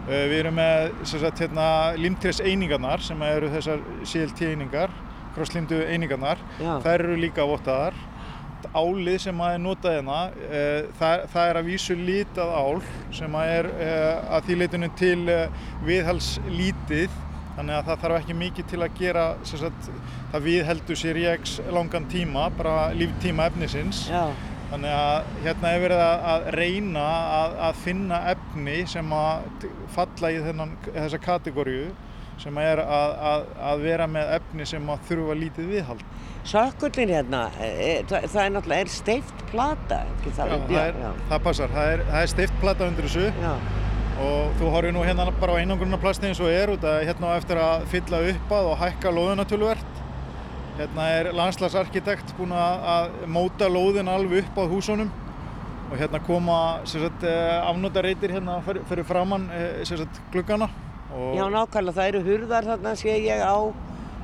[0.09, 1.67] eh, við erum með sagt, hérna,
[2.01, 4.95] limtrés einingarnar sem eru þessar CLT einingar
[5.33, 6.75] krosslimdu einingarnar, Já.
[6.85, 7.95] þær eru líka vottaðar.
[8.77, 12.83] Álið sem að er notað hérna eh, það, það er að vísu lítað ál
[13.17, 15.17] sem að er eh, að því leitinu til
[15.89, 17.17] viðhalslítið
[17.57, 19.91] þannig að það þarf ekki mikið til að gera sagt,
[20.33, 24.07] það viðheldur sér í x langan tíma, bara líftíma efnisins.
[24.13, 24.25] Já.
[24.73, 27.03] þannig að hérna er verið að reyna
[27.41, 31.91] að, að finna efni sem að falla í þennan, þessa kategóriu
[32.41, 36.07] sem er að, að, að vera með efni sem að þurfa lítið viðhald.
[36.49, 41.45] Sökkullin hérna, e, e, það, það er náttúrulega er steift plata Já, það, er, það
[41.45, 43.29] passar, það er, er steift plata undir þessu.
[43.45, 43.55] Já
[44.23, 47.59] og þú horfið nú hérna bara á einangrunarplasti eins og er út að hérna eftir
[47.59, 50.01] að fylla upp að og hækka lóðuna tölvert
[50.79, 55.11] hérna er landslagsarkitekt búin að móta lóðin alveg upp á húsunum
[55.91, 56.59] og hérna koma
[56.89, 59.51] sagt, afnótarreitir hérna fyrir, framann
[59.85, 60.71] sagt, gluggana.
[61.37, 63.75] Já nákvæmlega, það eru hurðar þarna sé ég á uh,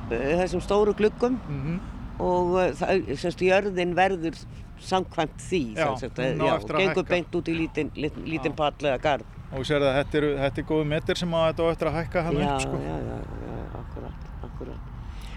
[0.09, 1.98] þessum stóru gluggum mm -hmm.
[2.19, 4.37] Og uh, það, semst, jörðin verður
[4.79, 9.35] samkvæmt því, já, semst, já, gengur beint út í lítinn lítinn pall eða gard.
[9.49, 11.97] Og sér það, þetta eru, þetta er góðu meter sem að þetta á eftir að
[11.97, 12.81] hækka hann upp sko.
[12.83, 13.15] Já, já,
[13.49, 14.85] já, akkurat, akkurat.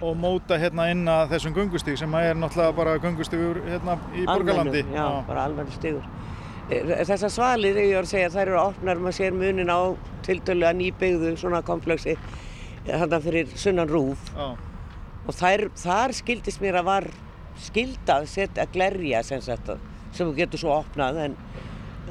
[0.03, 4.83] Og móta hérna inn að þessum gungustíg sem er náttúrulega bara gungustígur hérna í Borgalandi.
[4.91, 6.11] Já, já, bara alveg stígur.
[6.69, 9.81] Eh, þessar svalir, ég voru að segja, þær eru opnar, maður sér munin á
[10.27, 12.19] tildölu að nýbyggðu svona komplexi
[12.87, 14.29] þarna fyrir sunnan rúf.
[14.37, 14.72] Já.
[15.23, 17.09] Og þær, þar skildist mér að var
[17.63, 19.43] skildað setja glerja sem
[20.17, 21.37] þú getur svo opnað en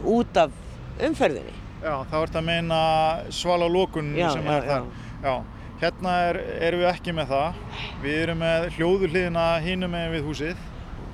[0.08, 0.54] út af
[1.02, 1.56] umferðinni.
[1.82, 2.82] Já, þá ert að meina
[3.34, 4.88] svala lókun sem já, er þar.
[5.26, 5.34] Já.
[5.82, 7.62] Hérna er, erum við ekki með það.
[8.04, 10.68] Við erum með hljóðuhliðina hínum með við húsið.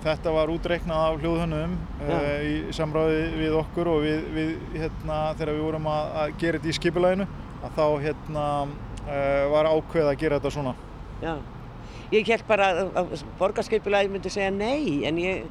[0.04, 5.54] Þetta var útreiknað af hljóðhönnum uh, í samráði við okkur og við, við hérna, þegar
[5.56, 8.44] við vorum að, að gera þetta í skipulæginu að þá hérna,
[9.08, 10.76] uh, var ákveð að gera þetta svona.
[11.24, 11.34] Já,
[12.14, 15.48] ég held bara að borgarskipulægi myndi segja nei en ég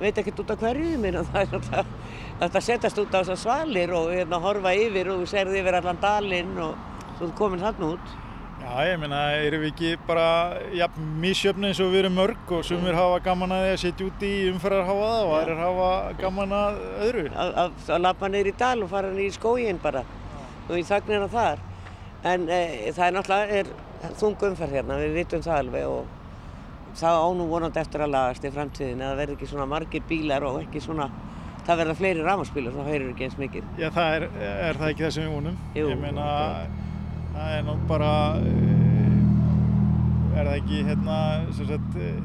[0.00, 1.84] veit ekkert út af hverju minn og það er náttúrulega
[2.40, 6.54] þetta setjast út á þessar svalir og hérna horfa yfir og serði yfir allan dalinn
[6.58, 6.76] og
[7.18, 8.14] svo komin þann út.
[8.64, 10.26] Já, ég meina, erum við ekki bara
[10.72, 10.86] ja,
[11.20, 14.24] mísjöfni eins og við erum mörg og sumir hafa gaman að því að setja út
[14.24, 15.88] í umferðarháaða og aðrir hafa
[16.22, 17.24] gaman að öðru.
[17.34, 20.04] Að, að, að lappa neyri í dal og fara neyri í skóginn bara
[20.64, 21.60] og í þagnina þar.
[22.24, 22.62] En e,
[22.96, 23.72] það er náttúrulega er
[24.20, 26.04] þung umferð hérna, við vitum það alveg og
[26.94, 30.46] það ánum vonandi eftir að lagast í framtíðin að það verði ekki svona margir bílar
[30.46, 31.08] og ekki svona
[31.64, 33.68] það verða fleiri rámaspílar, þá heyrir ekki eins mikið.
[33.80, 34.26] Já, það er,
[34.68, 35.56] er það ekki það sem við vonum?
[35.78, 35.86] Jú.
[35.90, 36.26] Ég meina,
[37.34, 38.10] það er nú bara,
[38.50, 41.18] eh, er það ekki hérna,
[41.56, 42.20] sem sagt, eh,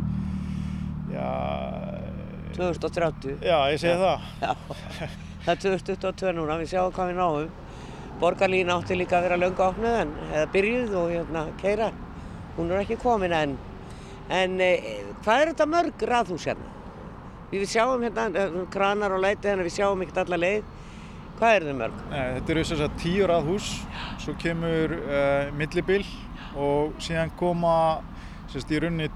[1.15, 1.29] já...
[2.59, 3.39] 2030.
[3.45, 4.29] Já, ég segi það.
[4.43, 4.51] Já,
[5.45, 7.57] það er 2022 núna, við sjáum hvað við náum.
[8.19, 11.91] Borgarlín átti líka að vera löngu áfnuð en, eða byrjuð og hérna, keira.
[12.57, 13.55] Hún er ekki komin enn.
[14.29, 14.89] En eh,
[15.23, 16.75] hvað er þetta mörg raðhús hérna?
[17.49, 20.75] Við sjáum hérna eh, kranar og þannig að við sjáum ekkert alla leið.
[21.39, 22.03] Hvað er þau mörg?
[22.11, 23.67] Nei, þetta eru þess að tíu raðhús,
[24.19, 26.03] svo kemur uh, millibill
[26.59, 27.75] og síðan koma
[28.51, 29.07] sérst, í rauninni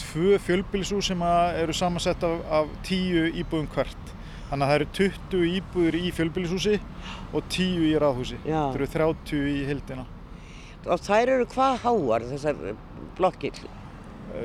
[0.00, 1.24] tvö fjölbilshús sem
[1.60, 4.14] eru samansett af, af tíu íbúðum hvert.
[4.52, 6.78] Þannig að það eru 20 íbúður í fjölbilshúsi
[7.32, 8.40] og 10 í raðhúsi.
[8.44, 8.58] Já.
[8.68, 10.08] Þetta eru 30 í hildina.
[10.82, 12.66] Og þær eru hvað háar þessar
[13.16, 13.62] blokkir?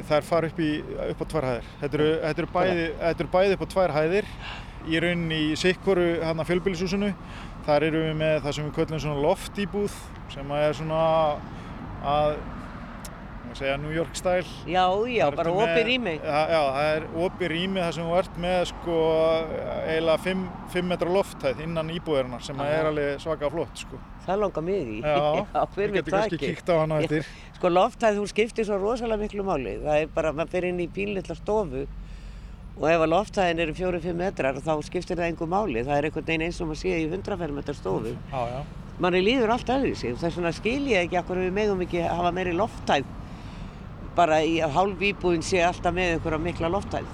[0.07, 0.71] þær fara upp, í,
[1.11, 1.69] upp á tvær hæðir.
[1.81, 4.29] Þetta eru, þetta eru, bæði, þetta eru bæði upp á tvær hæðir
[4.87, 7.13] í rauninni í sikkoru hérna fjölbílisúsinu.
[7.67, 9.97] Þar eru við með það sem við köllum svona loftýbúð
[10.33, 11.01] sem er svona
[12.07, 12.37] að
[13.55, 14.43] segja New York style.
[14.67, 16.13] Já, já, bara opið rými.
[16.19, 18.97] Já, það er opið rými þar sem þú ert með sko
[19.87, 20.35] eiginlega
[20.73, 22.69] 5 metra lofthæð innan íbúðarinnar sem Aha.
[22.79, 23.99] er alveg svaka flott sko.
[24.25, 24.99] Það langar mig í.
[25.05, 25.45] Já,
[25.77, 27.29] við getum kannski kíkt á hana eftir.
[27.59, 29.77] Sko lofthæð, þú skiptir svo rosalega miklu máli.
[29.85, 31.85] Það er bara, maður fyrir inn í bílnilla stofu
[32.77, 35.81] og ef að lofthæðin eru 4-5 metrar þá skiptir það einhver máli.
[35.87, 38.11] Það er einhvern veginn eins og maður sé í 100 fermetrar stofu.
[38.33, 38.59] Já, já.
[38.97, 42.31] Manni líður allt öðru sig þess vegna skil ég ekki okkur við megum ekki hafa
[42.33, 43.05] meiri lofthæð
[44.17, 47.07] bara í hálf íbúðin sé alltaf með einhverja mikla loftæð.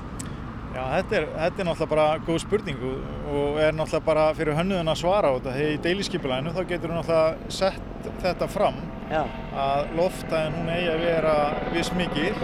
[0.73, 4.89] Já, þetta er, þetta er náttúrulega bara góð spurning og er náttúrulega bara fyrir hönnuðin
[4.89, 5.53] að svara á þetta.
[5.59, 8.79] Þegar í deiliskypulæðinu þá getur þú náttúrulega sett þetta fram
[9.11, 9.21] Já.
[9.53, 11.35] að loftæðin hún eigi að vera
[11.75, 12.41] viss mikið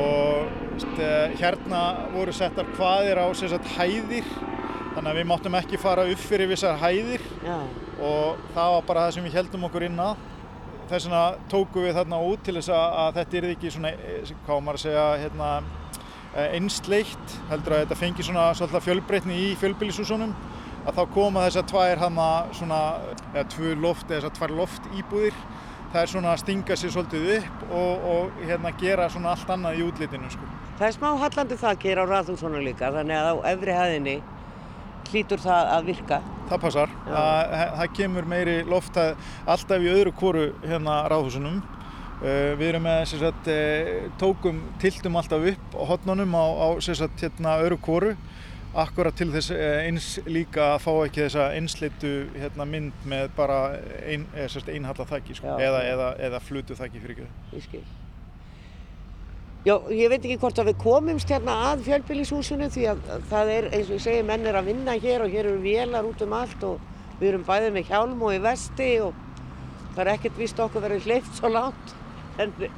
[0.00, 1.08] og st,
[1.40, 1.82] hérna
[2.14, 4.26] voru settar hvaðir á sagt, hæðir
[4.94, 7.56] þannig að við máttum ekki fara upp fyrir vissar hæðir Já.
[8.02, 10.28] og það var bara það sem við heldum okkur inn að
[10.90, 14.62] þess vegna tóku við þarna út til þess að þetta er ekki svona, eh, hvað
[14.66, 15.50] maður að segja, hérna,
[16.34, 20.34] eh, einsleitt, heldur að þetta fengi svona svolítið fjölbreytni í fjölbílisúsunum,
[20.86, 22.80] að þá koma þess að tvær hana svona,
[23.34, 25.34] eða tvö loft eða þess að tvær loft íbúðir,
[25.92, 29.78] það er svona að stinga sér svolítið upp og, og hérna gera svona allt annað
[29.78, 30.50] í útlitinu, sko.
[30.78, 34.20] Það er smá hallandi þakkir á raðhúsunum líka, þannig að á efri hæðinni
[35.10, 36.20] hlýtur það að virka.
[36.50, 36.94] Það passar.
[37.06, 41.60] Það, það kemur meiri loft alltaf í öðru kóru hérna ráðhúsunum.
[42.20, 47.22] Uh, við erum með sagt, uh, tókum, tiltum alltaf upp á hotnunum á, á sagt,
[47.22, 48.10] hérna, öðru kóru
[48.76, 53.62] akkurat til þess uh, eins líka að fá ekki þessa einsleitu hérna, mynd með bara
[54.04, 55.56] ein, einhalla þakki sko.
[55.56, 57.24] eða, eða, eða flutu þakki fyrir
[57.56, 57.82] ekki.
[59.60, 63.66] Já, ég veit ekki hvort að við komumst hérna að fjölbílishúsinu því að það er,
[63.76, 66.32] eins og ég segi, menn er að vinna hér og hér eru vélar út um
[66.32, 66.78] allt og
[67.20, 69.18] við erum bæðið með hjálm og í vesti og
[69.92, 71.94] það er ekkert vist okkur verið hleyft svo látt
[72.40, 72.70] en e,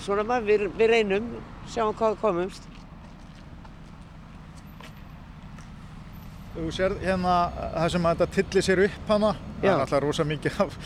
[0.00, 1.30] svona maður, við, við reynum,
[1.68, 2.64] sjáum hvað komumst.
[6.58, 7.34] þú sér hérna
[7.76, 9.36] það sem að þetta tilli sér upp hana.
[9.60, 10.76] Það er alltaf rosa mikið af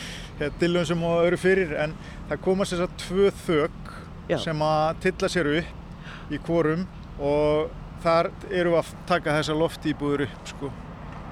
[0.41, 1.95] hérna, dillum sem og eru fyrir en
[2.29, 3.93] það komast þess að tvö þök
[4.31, 4.39] Já.
[4.39, 6.87] sem að tilla sér upp í kvorum
[7.21, 7.71] og
[8.03, 10.71] þar eru að taka þessa loftíbúður upp sko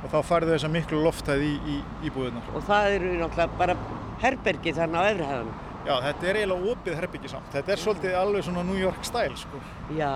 [0.01, 3.75] og þá færðu þessa miklu loftæð í, í íbúðunar Og það eru náttúrulega bara
[4.23, 5.59] herbergi þarna á efrihæðanum.
[5.81, 9.37] Já, þetta er eiginlega opið herbyggi samt þetta er svolítið alveg svona New York style
[9.41, 9.61] sko
[9.97, 10.11] Já,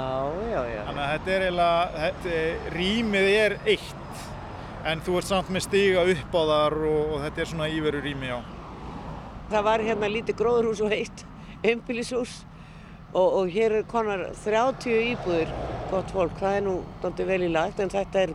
[0.50, 0.80] já, já.
[0.88, 2.40] Þannig að þetta er eiginlega, þetta,
[2.74, 4.24] rýmið er eitt
[4.84, 8.02] en þú ert samt með stiga upp á þar og, og þetta er svona íveru
[8.04, 8.38] rými, já.
[9.54, 11.24] Það var hérna lítið gróðurhús og heitt
[11.64, 12.42] umbylishús
[13.14, 15.52] og, og hér er konar 30 íbúðir,
[15.90, 18.34] gott fólk, það er nú dóndi vel í lagt en þetta er,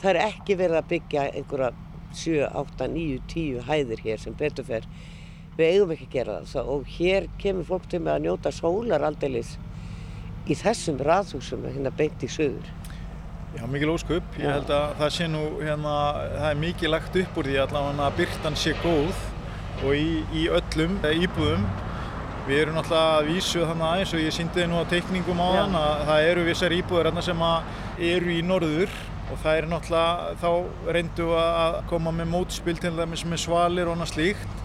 [0.00, 1.72] það er ekki verið að byggja einhverja
[2.16, 4.86] 7, 8, 9, 10 hæðir hér sem betur fer.
[5.56, 9.04] Við eigum ekki að gera það og hér kemur fólk til með að njóta sólar
[9.08, 9.56] aldeilis
[10.46, 12.68] í þessum raðhúsum hérna beint í söður.
[13.56, 14.36] Já, mikil ósköp.
[14.36, 15.94] Ég held að það sé nú, hérna,
[16.34, 19.22] það er mikið lagt upp úr því allavega að byrtan sé góð
[19.86, 21.64] og í, í öllum íbúðum.
[22.46, 25.48] Við erum náttúrulega að vísu þannig aðeins og ég síndi þið nú á teikningum á
[25.50, 28.92] þann að það eru vissar íbúður hérna sem að eru í norður
[29.26, 33.96] og það er náttúrulega, þá reyndu að koma með mótspil til dæmis með svalir og
[33.96, 34.62] annað slíkt.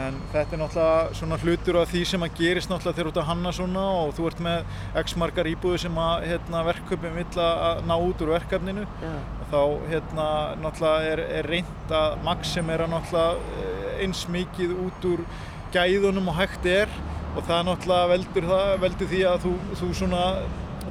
[0.00, 3.22] En þetta er náttúrulega svona hlutur af því sem að gerist náttúrulega þegar þú ert
[3.26, 7.44] að hanna svona og þú ert með x margar íbúður sem að hérna, verkefni vill
[7.44, 9.12] að ná út úr verkefninu Já.
[9.52, 9.60] þá
[9.92, 10.26] hérna
[10.64, 15.26] náttúrulega er, er reynd að maximera náttúrulega eh, eins mikið út úr
[15.74, 16.90] gæðunum og hægt er
[17.32, 20.24] og það náttúrulega veldur, það, veldur því að þú, þú svona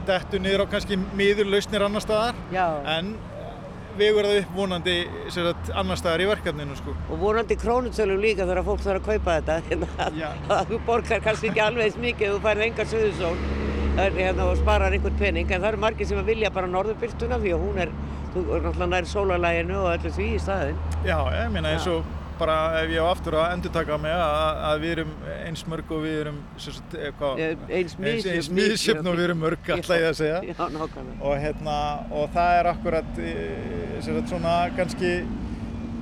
[0.07, 2.65] dettur niður á kannski miður lausnir annar staðar Já.
[2.97, 3.13] en
[3.97, 4.95] vegur það upp vonandi
[5.33, 6.93] sagt, annar staðar í verkefninu sko.
[7.11, 9.57] Og vonandi krónutölum líka þegar fólk þarf að kaupa þetta.
[9.67, 9.89] Hérna,
[10.57, 13.35] að þú borgar kannski ekki alveg eins mikið ef þú færð enga suðusól
[13.97, 15.51] hérna, og sparar einhvern pening.
[15.51, 17.93] En það eru margir sem vilja bara norðurbyrtuna því að hún er,
[18.31, 20.81] þú er náttúrulega nær sólarlæginu og öllu því í staðinn.
[21.03, 22.07] Já, ég meina eins og
[22.41, 25.11] bara ef ég á aftur að endurtaka mig að, að við erum
[25.45, 30.01] eins mörg og við erum sagt, eitthvað, Eh, eins misjöfn og við erum mörg alltaf
[30.01, 30.41] ég að segja.
[30.49, 30.55] Já,
[31.19, 31.77] og, hérna,
[32.09, 35.13] og það er akkurat eh, sagt, svona kannski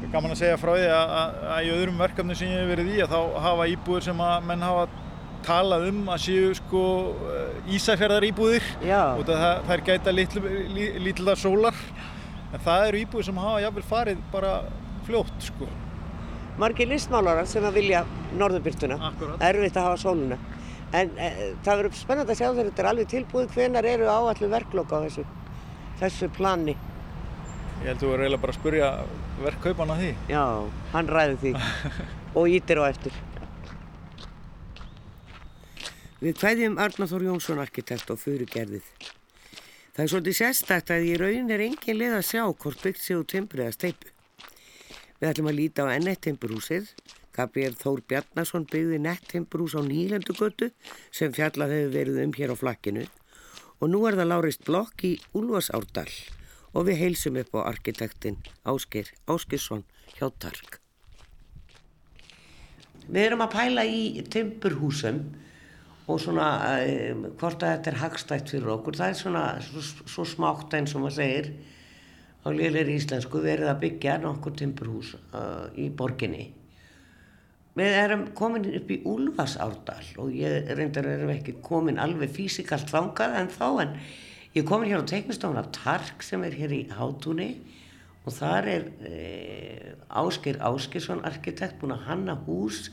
[0.10, 2.88] gaman að segja frá því að, að, að í öðrum verkefni sem ég hef verið
[2.96, 4.88] í að þá hafa íbúður sem að menn hafa
[5.46, 6.86] talað um að séu sko
[7.76, 8.66] ísæfjörðar íbúðir.
[8.84, 9.04] Já.
[9.22, 11.84] út af það, þær gæta lítila sólar.
[12.50, 14.56] En það eru íbúður sem hafa jafnvel farið bara
[15.06, 15.70] fljótt sko
[16.60, 18.02] Margir listmálarar sem að vilja
[18.40, 18.98] norðurbyrtuna.
[19.10, 19.44] Akkúrat.
[19.48, 20.38] Erfitt að hafa sóluna.
[21.00, 21.30] En e,
[21.64, 24.98] það verður spennandi að sjá þegar þetta er alveg tilbúið hvenar eru áallu verklokk á
[25.06, 25.24] þessu,
[26.02, 26.76] þessu plani.
[27.80, 28.92] Ég held að þú er eiginlega bara að spurja
[29.46, 30.12] verkkaupan að því.
[30.34, 30.44] Já,
[30.98, 31.54] hann ræði því
[32.42, 33.24] og ítir á eftir.
[36.20, 38.84] Við kveðjum Arnáþór Jónsson arkitekt og furugerðið.
[39.96, 43.22] Það er svolítið sérstætt að í raun er engin leið að sjá hvort byggt sér
[43.22, 44.12] úr timbur eða steipu.
[45.20, 46.92] Við ætlum að líta á ennett timburhúsið.
[47.36, 50.72] Gabriel Þór Bjarnason byggði nett timburhús á Nýlendugötu
[51.12, 53.06] sem fjallað hefur verið um hér á flakkinu
[53.80, 56.10] og nú er það Lárist Blokk í Úlfarsárdal
[56.76, 59.86] og við heilsum upp á arkitektin Ásker Áskisson
[60.18, 60.80] hjá Tark.
[63.10, 65.24] Við erum að pæla í timburhúsum
[66.10, 66.50] og svona
[66.84, 68.98] um, hvort að þetta er hagstætt fyrir okkur.
[69.00, 71.52] Það er svona svo, svo smátt eins og maður segir
[72.40, 76.48] á liðleiri íslensku verið að byggja nokkur timburhús uh, í borginni.
[77.80, 83.36] Við erum komin upp í Úlfarsárdal og ég reyndar erum ekki komin alveg físikalt þangað
[83.40, 83.94] en þá en
[84.56, 87.52] ég er komin hér á teiknistofna Tark sem er hér í Hátúni
[88.26, 89.20] og þar er e,
[90.10, 92.90] Ásker Áskersson arkitekt búinn að hanna hús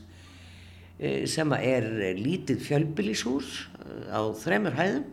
[1.00, 5.08] e, sem er eh, lítið fjölbýlishús e, á þremur hæðum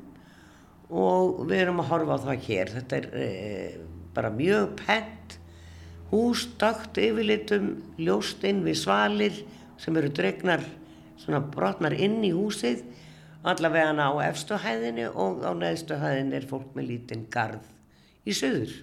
[0.93, 2.73] og við erum að horfa á það hér.
[2.77, 3.27] Þetta er e,
[4.15, 5.37] bara mjög pent.
[6.13, 9.39] Hús, dagt yfirlitum, ljóst inn við svalir
[9.81, 10.61] sem eru dregnar,
[11.17, 12.83] svona brotnar inn í húsið,
[13.43, 17.65] allavega á efstu hæðinni og á neðstu hæðinni er fólk með lítinn garð
[18.29, 18.75] í söður.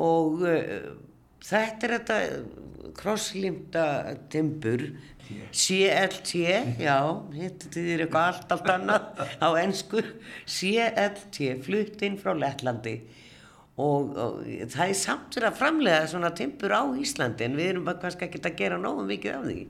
[0.00, 0.88] Og uh,
[1.44, 2.18] þetta er þetta
[2.98, 3.86] krosslýmta
[4.32, 4.88] timbur,
[5.32, 6.32] CLT,
[6.82, 6.96] já,
[7.32, 10.02] þetta er eitthvað allt allt annað á ennsku,
[10.44, 12.96] CLT, flutt inn frá Lettlandi
[13.80, 14.40] og, og
[14.72, 18.28] það er samt fyrir að framlega svona timbur á Íslandi en við erum bara kannski
[18.28, 19.62] ekki að gera nógu mikið af því.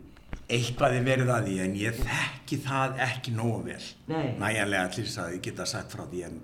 [0.52, 3.84] Eitthvað er verið að því en ég þekki það ekki nógu vel.
[4.10, 4.26] Nei.
[4.40, 6.40] Næjanlega til þess að ég geta sagt frá því en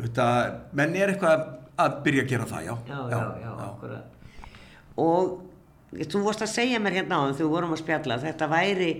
[0.00, 0.26] þetta,
[0.76, 1.46] menn er eitthvað
[1.86, 2.74] að byrja að gera það, já.
[2.90, 4.32] Já, já, já, akkurat.
[4.96, 5.36] Og
[6.10, 8.90] þú vorst að segja mér hérna á þegar við vorum að spjalla þetta væri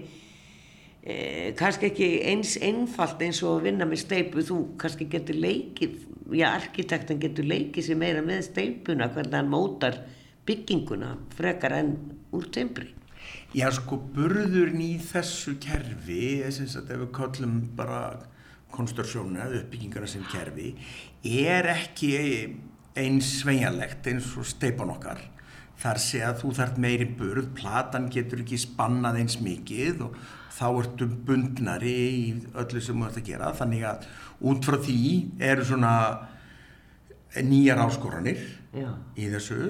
[1.06, 5.96] eh, kannski ekki eins einfalt eins og að vinna með steipu, þú kannski getur leikið,
[6.34, 10.02] já arkitektin getur leikið sér meira með steipuna hvernig hann mótar
[10.46, 11.96] bygginguna frekar enn
[12.36, 12.92] úr timbri.
[13.56, 18.00] Já sko burðurinn í þessu kerfi, þess að ef við kallum bara
[18.74, 20.74] konstruksjónu eða uppbyggingana sem kerfi,
[21.24, 22.10] er ekki
[22.96, 25.20] eins sveigjanlegt eins og steipan okkar.
[25.76, 30.16] Þar sé að þú þart meiri burð, platan getur ekki spannað eins mikið og
[30.56, 32.22] þá ertu bundnari í
[32.56, 33.52] öllu sem þú ert að gera.
[33.58, 34.06] Þannig að
[34.48, 35.02] út frá því
[35.50, 35.92] eru svona
[37.44, 38.40] nýjar áskoranir
[38.72, 38.88] Já.
[39.16, 39.60] í þessu.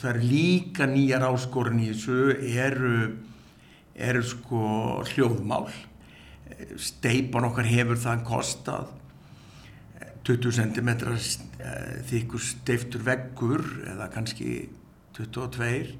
[0.00, 2.18] Það eru líka nýjar áskoran í þessu,
[2.64, 2.94] eru,
[3.94, 4.62] eru sko
[5.12, 5.68] hljóðmál.
[6.82, 8.94] Steipan okkar hefur það kostað
[10.28, 10.90] 20 cm
[12.08, 14.66] þykkur steiftur veggur eða kannski
[15.18, 15.96] 22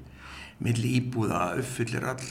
[0.63, 2.25] milli íbúða uppfyllir all,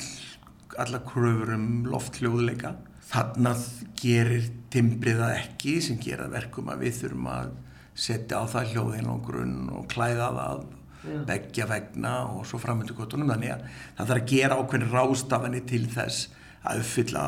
[0.80, 2.74] alla kröfur um loftljóðleika
[3.08, 3.62] þannig
[3.98, 7.54] gerir timbriða ekki sem gera verkum að við þurfum að
[7.98, 10.66] setja á það hljóðin og grunn og klæða það
[11.28, 15.84] begja vegna og svo framöndu kvotunum þannig að það þarf að gera ákveðin rástafanir til
[15.92, 16.28] þess
[16.68, 17.24] að uppfylla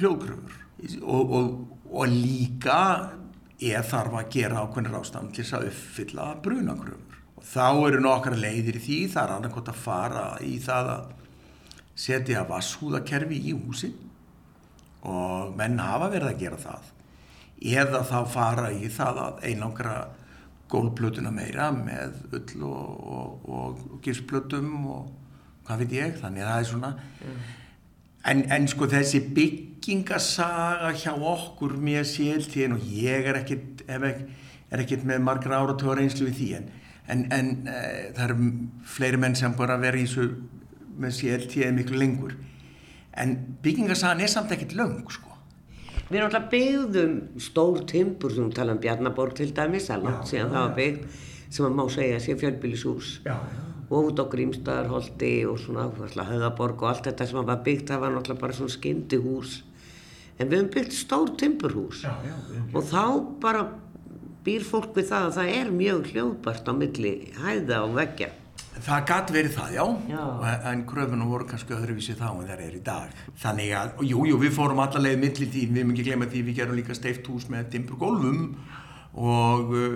[0.00, 0.58] hljóðkröfur.
[1.04, 1.48] Og, og,
[1.92, 2.80] og líka
[3.60, 7.06] ég þarf að gera ákveðin rástafan til þess að uppfylla brunakröfur.
[7.06, 7.09] og
[7.50, 9.00] þá eru nokkara leiðir í því.
[9.14, 11.10] Það er annarkot að fara í það að
[12.00, 13.96] setja vasshúðakerfi í húsin
[15.00, 16.90] og menn hafa verið að gera það.
[17.60, 19.96] Eða þá fara í það að einangra
[20.70, 25.08] gólplötuna meira með ull og, og, og, og gipsplötum og
[25.66, 27.40] hvað veit ég, þannig að það er svona mm.
[28.30, 34.82] en, en sko þessi bygg byggingasaga hjá okkur mér séltíðin og ég er ekkit, er
[34.82, 36.66] ekkit með margra áratóra einslu við því en,
[37.10, 37.80] en, en e,
[38.16, 38.50] það eru
[38.94, 40.28] fleiri menn sem bara verið í þessu
[41.00, 42.36] með séltíðin miklu lengur.
[43.20, 45.30] En byggingasagan er samt ekkit löng sko.
[46.10, 50.64] Við erum alltaf byggðum stór timpur sem tala um Bjarnaborg til dæmis alveg síðan það
[50.64, 51.18] var byggt
[51.50, 53.10] sem að má segja sé fjölbílishús
[53.90, 55.88] og út á Grímstaðarholti og svona
[56.26, 59.60] höðaborg og allt þetta sem var byggt það var náttúrulega bara svona skyndi hús
[60.38, 61.32] en við höfum byggt stór
[62.00, 62.12] já,
[62.74, 63.04] og þá
[63.42, 63.64] bara
[64.44, 68.30] býr fólk við það að það er mjög hljóðbart á milli hæða og veggja
[68.80, 70.20] Það gæti verið það, já, já.
[70.70, 73.16] en kröfunum voru kannski öðruvísi þá en það er í dag.
[73.42, 76.56] Þannig að, jú, jú, við fórum allavega millir tíð, við mögum ekki glemja því við
[76.60, 78.40] gerum líka steift hús með timburgólfum
[79.20, 79.90] og uh,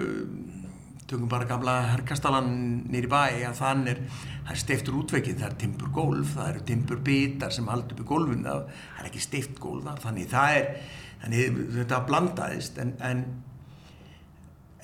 [1.08, 2.50] tökum bara gamla herkastalan
[2.90, 4.02] nýri bæ að þann er,
[4.44, 8.04] það er steiftur útveikið, það er timpur gólf, það eru timpur bitar sem haldur upp
[8.04, 10.70] í gólfun, það er ekki steift gólf, þannig það er,
[11.24, 13.26] þannig þetta blandaðist en, en,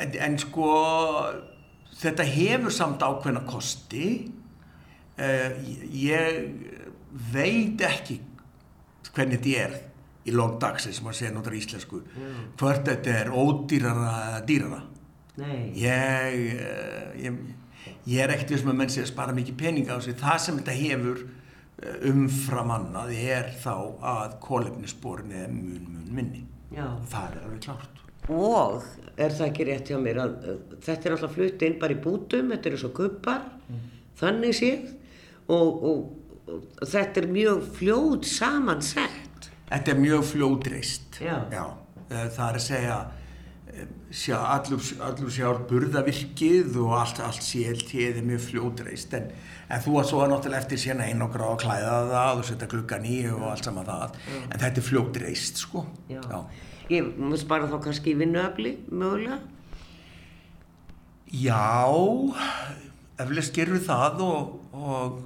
[0.01, 0.71] en, en sko
[2.01, 4.09] þetta hefur samt ákveðna kosti,
[5.21, 5.51] uh,
[5.93, 6.43] ég
[7.33, 8.21] veit ekki
[9.11, 9.79] hvernig þetta er
[10.29, 12.41] í lóndagsir sem að segja notar íslensku, mm.
[12.61, 14.83] hvort þetta er ódýrara dýrara.
[15.41, 17.37] Ég, eh, ég,
[18.05, 20.59] ég er ekkert sem að menn sé að spara mikið peninga á sig það sem
[20.61, 23.73] þetta hefur eh, umfram annað er þá
[24.13, 26.45] að kólefnisborin er mun mun minni.
[26.71, 26.85] Já.
[27.11, 28.83] það er alveg klart og
[29.21, 30.35] er það ekki rétt hjá mér að
[30.85, 33.85] þetta er alltaf flutt inn bara í bútum þetta eru svo kuppar mm.
[34.21, 34.91] þannig séð
[35.51, 41.37] og, og, og þetta er mjög fljóð samansett þetta er mjög fljóðreist Já.
[41.53, 41.65] Já,
[42.09, 42.99] eh, það er að segja
[44.11, 49.29] sjá, allur, allur sjálf burðavirkið og allt, allt CLT er mjög fljótreist en,
[49.71, 52.49] en þú að svo að náttúrulega eftir sérna einn og gráð að klæða það og
[52.51, 54.19] setja klukkan í og allt saman það.
[54.27, 54.41] Já.
[54.43, 55.85] en þetta er fljótreist sko.
[56.11, 56.21] Já.
[56.21, 56.41] Já.
[56.91, 59.39] Ég muss bara þá kannski í vinnuöfli mögulega?
[61.31, 61.63] Já
[63.21, 65.21] eflust gerur það og, og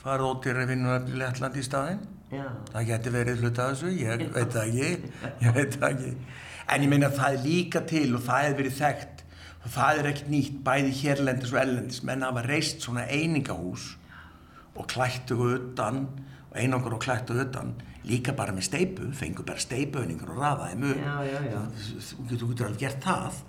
[0.00, 2.02] farið ótir að vinnuöfli Lettland í staðin
[2.34, 4.88] það getur verið hlut að þessu, ég veit það ekki
[5.44, 6.12] ég veit það ekki
[6.68, 9.24] en ég meina það er líka til og það hefur verið þekkt.
[9.64, 13.94] Og það er ekkert nýtt bæði hérlendis og ellendis menn hafa reist svona einingahús
[14.74, 16.04] og klættu utan
[16.50, 17.72] og einangur og klættu utan
[18.04, 20.98] líka bara með steipu, fengur bara steipuöningar og rafaði mjög
[22.10, 23.40] þú getur alveg gert það.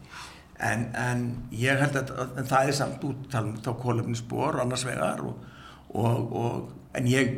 [0.64, 5.26] En, en ég held að, að það er samt út talum þá kólefnisspor annars vegar
[5.28, 5.42] og,
[5.92, 7.34] og, og, en ég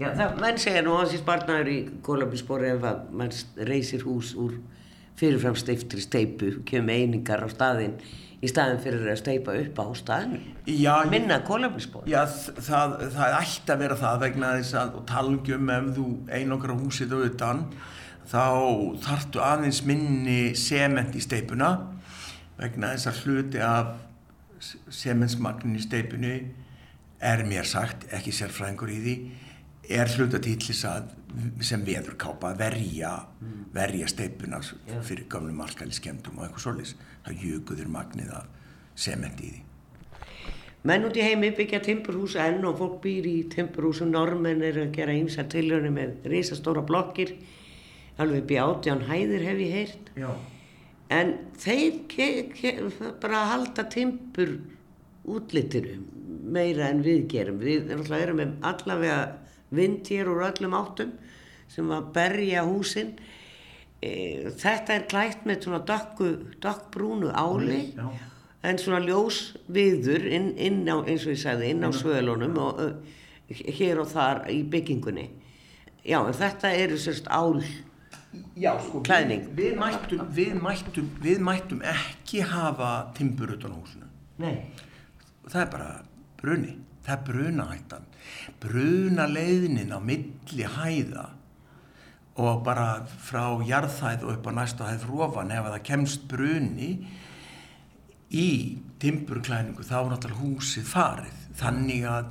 [0.00, 3.34] Já, það, menn segja nú að þessi spartnaður í kólabíspori ef að mann
[3.68, 4.54] reysir hús úr
[5.20, 7.98] fyrirfram steiftri steipu, kemur einingar á staðin
[8.40, 10.38] í staðin fyrir að steipa upp á staðin,
[11.12, 12.08] minna kólabíspori.
[12.08, 16.06] Já, það, það ætti að vera það vegna þess að, talgjum ef þú
[16.38, 17.62] einokra húsið auðvitaðan,
[18.30, 18.46] þá
[19.04, 21.74] þartu aðeins minni sement í steipuna
[22.56, 23.92] vegna þess að hluti af
[24.88, 26.34] sementsmagnin í steipunu
[27.20, 29.14] er mér sagt, ekki sérfræðingur í því,
[29.90, 31.08] er hluta þess að
[31.64, 33.14] sem veðurkápa verja,
[33.74, 36.94] verja steipuna fyrir gamlum alkali skemmtum og eitthvað solis.
[37.26, 38.46] Það jökuður magnið af
[38.98, 39.66] sementi í því.
[40.88, 44.14] Menn út í heimi byggja timburhús enn og fólk býr í timburhúsum.
[44.14, 47.34] Normenn eru að gera ýmsa tilhörni með risastóra blokkir.
[48.20, 50.08] Alveg bjáttján hæðir hef ég heyrt.
[50.16, 50.30] Já.
[51.12, 52.00] En þeir
[53.20, 54.54] bara halda timbur
[55.28, 55.98] útlitinu
[56.50, 57.60] meira en við gerum.
[57.60, 59.20] Við erum með allavega
[59.70, 61.12] vind hér úr öllum áttum
[61.70, 63.14] sem að berja húsin.
[64.00, 64.10] E,
[64.58, 66.30] þetta er klætt með svona dökku,
[66.62, 68.08] dökkbrúnu áli Já.
[68.64, 72.80] en svona ljós viður inn, inn á, eins og ég sagði, inn á svölunum og
[72.80, 75.28] uh, hér og þar í byggingunni.
[76.06, 77.60] Já, þetta eru sérst ál.
[78.56, 79.02] Já, sko.
[79.04, 84.08] Við, við, mættum, við, mættum, við mættum ekki hafa timbur utan húsinu.
[84.40, 84.70] Nei.
[85.50, 85.90] Það er bara
[86.40, 86.76] bruni.
[87.04, 88.08] Það er brunahættan.
[88.60, 91.26] Bruna leiðnin á milli hæða
[92.40, 96.90] og bara frá jarðhæð og upp á næstu hæð frófan ef að það kemst bruni
[98.30, 98.48] í
[99.02, 101.40] timburklæningu þá er náttúrulega húsið farið.
[101.60, 102.30] Þannig að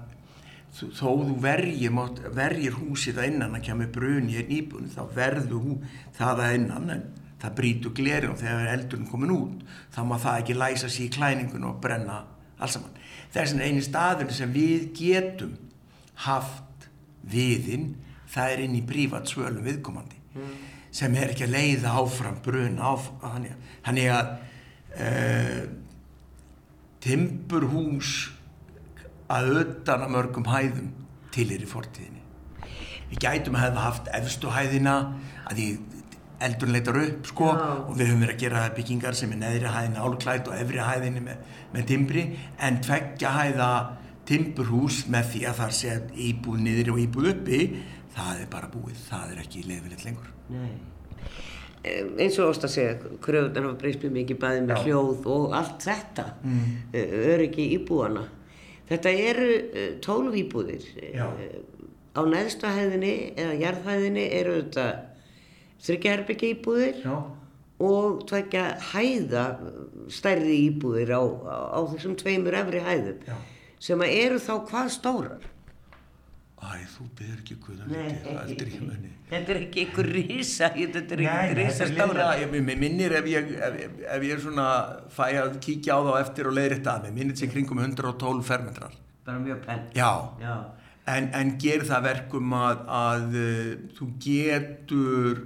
[0.80, 1.96] þó þú verjir,
[2.38, 5.80] verjir húsið að innan að kemur bruni í íbúin þá verður hú,
[6.18, 7.04] það að innan en
[7.40, 9.62] það brýtur gleri og þegar eldurinn komin út
[9.96, 12.22] þá má það ekki læsa sér í klæningun og brenna
[12.60, 12.96] alls saman.
[13.30, 15.58] Þess vegna eini staður sem við getum
[16.26, 16.90] haft
[17.30, 17.92] viðinn
[18.30, 20.18] það er inn í prívat svölum viðkomandi
[20.94, 23.50] sem er ekki að leiða áfram bruna áfram, að,
[23.86, 24.32] þannig að
[25.06, 25.62] uh,
[27.04, 28.14] timburhús
[29.30, 30.90] að utan að mörgum hæðum
[31.34, 32.24] til er í fortíðinni.
[33.12, 34.96] Við gætum að hefða haft efstu hæðina
[35.46, 35.68] að því
[36.46, 37.70] eldurinn leitar upp sko Já.
[37.84, 41.24] og við höfum verið að gera byggingar sem er neðri hæðin álklætt og efri hæðinni
[41.26, 42.26] með, með timbri
[42.68, 43.72] en tveggja hæða
[44.30, 45.96] timburhús með því að það sé
[46.30, 47.62] íbúð niðri og íbúð uppi
[48.20, 50.32] það er bara búið, það er ekki leifilegt lengur.
[50.54, 50.72] Nei.
[51.80, 54.82] Eh, eins og ást að segja, kröfunar hafa breyst mjög mikið bæði með Já.
[54.86, 56.98] hljóð og allt þetta, mm.
[57.34, 58.26] öryggi íbúana.
[58.90, 60.88] Þetta eru uh, tólf íbúðir.
[61.14, 61.28] Já.
[61.30, 61.60] Eh,
[62.18, 64.88] á neðstu hæðinni eða jarðhæðinni eru þetta
[65.86, 67.16] þryggjaherbyggi íbúðir Já.
[67.90, 69.46] og tvekja hæða
[70.12, 73.38] stærri íbúðir á, á, þessum tveimur efri hæðum Já.
[73.80, 75.48] sem eru þá hvað stórar?
[76.60, 79.10] Æ, þú byrður ekki guða lítið, það er aldrei í munni.
[79.30, 82.26] Þetta er ekki einhver rísa, þetta er Nei, rísa þetta stóra.
[82.52, 83.78] mér minnir ef ég, ef,
[84.18, 84.66] ef ég er svona
[85.16, 88.98] fæ að kíkja á þá eftir og leiðrétta að mér, minnir sér kringum 112 fermetrar.
[89.24, 89.88] Bara mjög penn.
[89.96, 90.12] Já,
[90.44, 90.56] Já.
[91.16, 95.42] en, en ger það verkum að, að uh, þú getur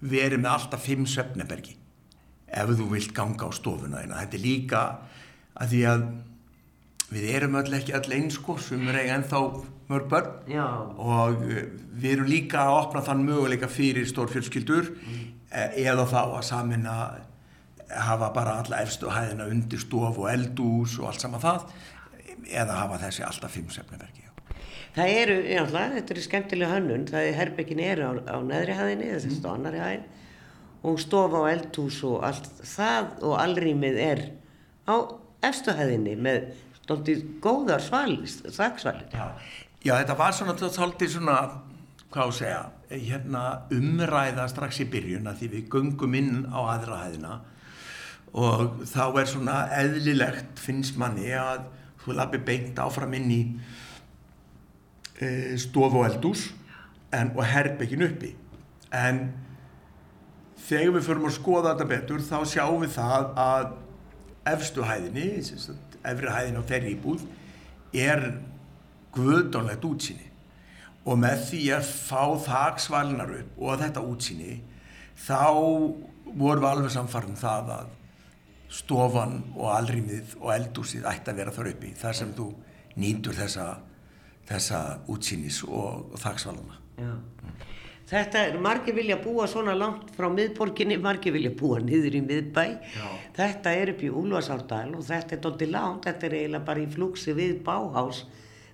[0.00, 1.76] verið með alltaf 5 svefnebergi
[2.50, 4.22] ef þú vilt ganga á stofuna þína.
[4.24, 4.82] Þetta er líka
[5.60, 6.06] að því að
[7.10, 9.42] við erum öll ekki öll eins sko, sem er eiga ennþá
[9.90, 10.66] mörg börn Já.
[10.94, 11.64] og uh,
[11.98, 15.24] við erum líka að opna þann möguleika fyrir stórfjölskyldur mm.
[15.82, 16.96] eða þá að samina
[17.90, 21.66] hafa bara alla efstu hæðina undir stof og eldús og allt saman það
[22.50, 24.19] eða hafa þessi alltaf fimm sefnaverki
[24.96, 29.12] Það eru, já, þetta eru skemmtilega hönnun, það er herbygginni eru á, á neðri hæðinni,
[29.14, 30.08] þess að á annari hæðin
[30.80, 34.22] og stofa og eldhús og allt það og allrýmið er
[34.90, 34.94] á
[35.46, 36.48] efstu hæðinni með
[36.80, 39.06] stoltið góðar svalir, þaksvalir.
[39.14, 39.28] Já.
[39.80, 41.36] Já, þetta var svona svolítið svona,
[42.12, 47.04] hvað að segja, hérna umræða strax í byrjun að því við göngum inn á aðra
[47.04, 47.36] hæðina
[48.36, 51.64] og þá er svona eðlilegt finnst manni að
[52.02, 53.40] þú lappi beint áfram inn í
[55.60, 56.48] stof og eldús
[57.12, 58.32] en, og herbyggin uppi.
[58.94, 59.26] En
[60.60, 63.70] þegar við förum að skoða þetta betur þá sjáum við það að
[64.50, 67.24] efstu hæðinni, sem sagt, efri hæðin á þeirri íbúð
[68.00, 68.26] er
[69.14, 70.28] guðdónlegt útsýni
[71.04, 74.58] og með því að fá þaksvalinar upp og þetta útsýni
[75.20, 75.42] þá
[76.30, 77.96] vorum við alveg samfarn það að
[78.70, 82.50] stofan og alrýmið og eldúsið ætti að vera þar uppi þar sem þú
[83.00, 83.66] nýtur þessa,
[84.48, 84.80] þessa
[85.10, 86.80] útsýnis og, þaksvalana.
[88.10, 92.64] Þetta er, margir vilja búa svona langt frá miðborginni, margir vilja búa niður í miðbæ.
[92.96, 93.06] Já.
[93.36, 96.88] Þetta er upp í Úlfarsárdal og þetta er doldið langt, þetta er eiginlega bara í
[96.90, 98.24] flúksi við báhás,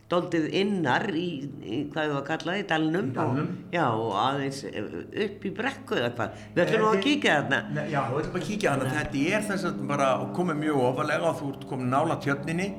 [0.09, 1.27] doldið innar í,
[1.67, 3.11] í hvað við að kalla í dalnum.
[3.13, 3.51] Dalnum.
[3.75, 4.89] Já, og aðeins eh,
[5.27, 6.41] upp í brekku eða hvað.
[6.55, 7.61] Við ætlum að kíkja þarna.
[7.77, 8.95] Nei, Já, þú ætlum að kíkja hana.
[8.97, 10.09] Þetta er þess að bara
[10.39, 12.71] komið mjög ofalega og þú ert komin nála tjörninni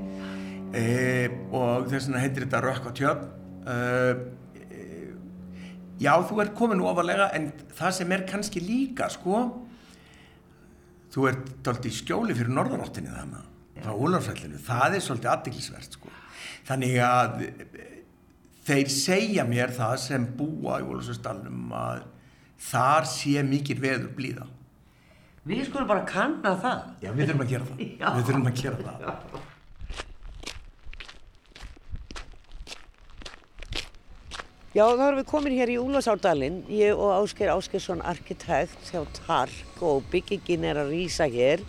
[0.75, 3.27] e, og þess vegna heitir þetta rökk á tjörn.
[3.67, 3.77] E,
[4.57, 4.89] e,
[6.03, 9.43] já, þú ert komin ofalega en það sem er kannski líka, sko,
[11.13, 13.43] þú ert dálítið í skjóli fyrir norðaráttinni þannig
[13.87, 14.57] Úlfarsfellinu.
[14.65, 16.09] Það er svolítið aðdeglisvert, sko.
[16.67, 17.43] Þannig að
[18.67, 22.05] þeir segja mér það sem búa í Ólusustallum að
[22.67, 24.47] þar sé mikið veður blíða.
[25.47, 26.87] Við skulum bara kanna það.
[27.05, 27.85] Já, við þurfum að gera það.
[28.01, 28.07] Já.
[28.17, 29.05] Við þurfum að gera það.
[29.05, 29.45] Já,
[34.77, 40.03] þá erum við komin hér í Úlasárdalinn, ég og Ásker Áskersson arkitekt hjá Tark og
[40.11, 41.63] byggingin er að rýsa hér.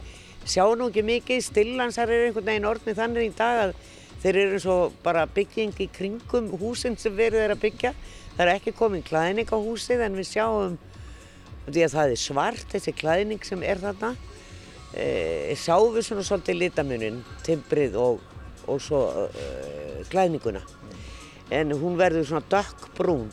[0.44, 3.72] Sjá nú ekki mikið, stillansar eru einhvern veginn orðnið þannig í dag að
[4.20, 7.94] þeir eru svo bara bygging í kringum húsin sem verið er að byggja.
[8.34, 10.76] Það er ekki komin klæðning á húsið en við sjáum,
[11.64, 14.16] því að það er svart, þessi klæðning sem er þarna,
[14.92, 18.20] e, sjáum við svona svolítið litamunin, timbrið og,
[18.68, 20.60] og svo e, klæðninguna
[21.50, 23.28] en hún verður svona dökkbrún.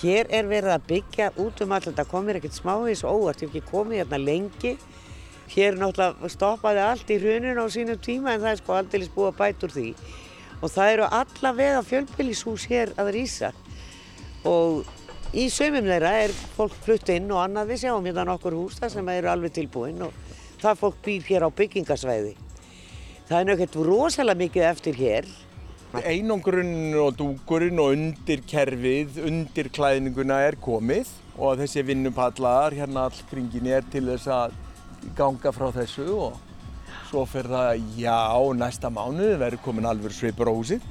[0.00, 3.58] Hér er verið að byggja út um allt, þetta komir ekkert smávís óvart, ég hef
[3.58, 4.76] ekki komið hérna lengi.
[5.50, 9.32] Hér náttúrulega stoppaði allt í hruninu á sínum tíma en það er sko aldrei búið
[9.32, 9.88] að bæta úr því.
[10.60, 13.50] Og það eru allavega fjölbýlishús hér að rýsa.
[14.46, 14.86] Og
[15.34, 18.94] í sömum þeirra er fólk flutt inn og annað við sjáum hérna nokkur hús það
[18.94, 20.14] sem eru alveg tilbúin og
[20.62, 22.34] það fólk býr hér á byggingasvæði.
[23.28, 25.28] Það er náttúrulega rosalega mikið eftir hér
[25.90, 33.24] Einangrun og dúkurinn og undir kerfið, undir klæðninguna er komið og þessi vinnupallar hérna all
[33.30, 34.54] kringinni er til þess að
[35.18, 36.38] ganga frá þessu og
[37.10, 38.20] svo fyrir það, já,
[38.60, 40.86] næsta mánuð verður komin alveg svipur á húsið.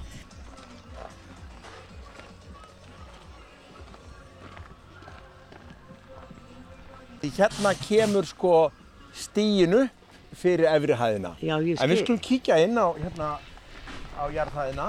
[7.24, 8.54] Hérna kemur sko
[9.16, 9.86] stíinu
[10.40, 11.34] fyrir efri hæðina.
[11.44, 12.06] Já, ég En við skil.
[12.06, 13.30] skulum kíkja inn á, hérna,
[14.20, 14.88] á jarðhæðina.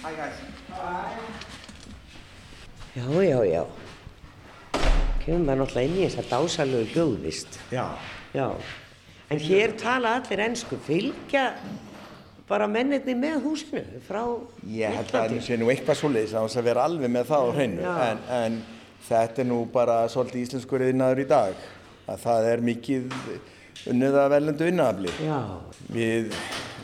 [0.00, 0.38] Hi guys.
[2.96, 3.62] Já, já, já.
[5.24, 7.58] Kemur maður náttúrulega inn í þessa dásalögu hljóðvist.
[7.74, 7.84] Já.
[8.32, 8.46] Já.
[9.28, 10.78] En hér tala allir ennsku.
[10.86, 11.50] Fylgja
[12.48, 14.22] bara mennirni með húsinu frá
[14.70, 17.42] Ég held að það sé nú eitthvað svoleiðis að hans að vera alveg með það
[17.44, 17.90] á hreinu.
[18.06, 18.58] En, en
[19.08, 21.66] þetta er nú bara svolítið íslenskur yðnaður í dag.
[22.06, 23.18] Að það er mikið
[23.90, 25.16] unnið að velendu innafli.
[25.24, 25.40] Já.
[25.92, 26.36] Við,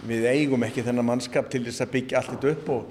[0.08, 2.90] við eigum ekki þennan mannskap til þess að byggja allt þetta upp og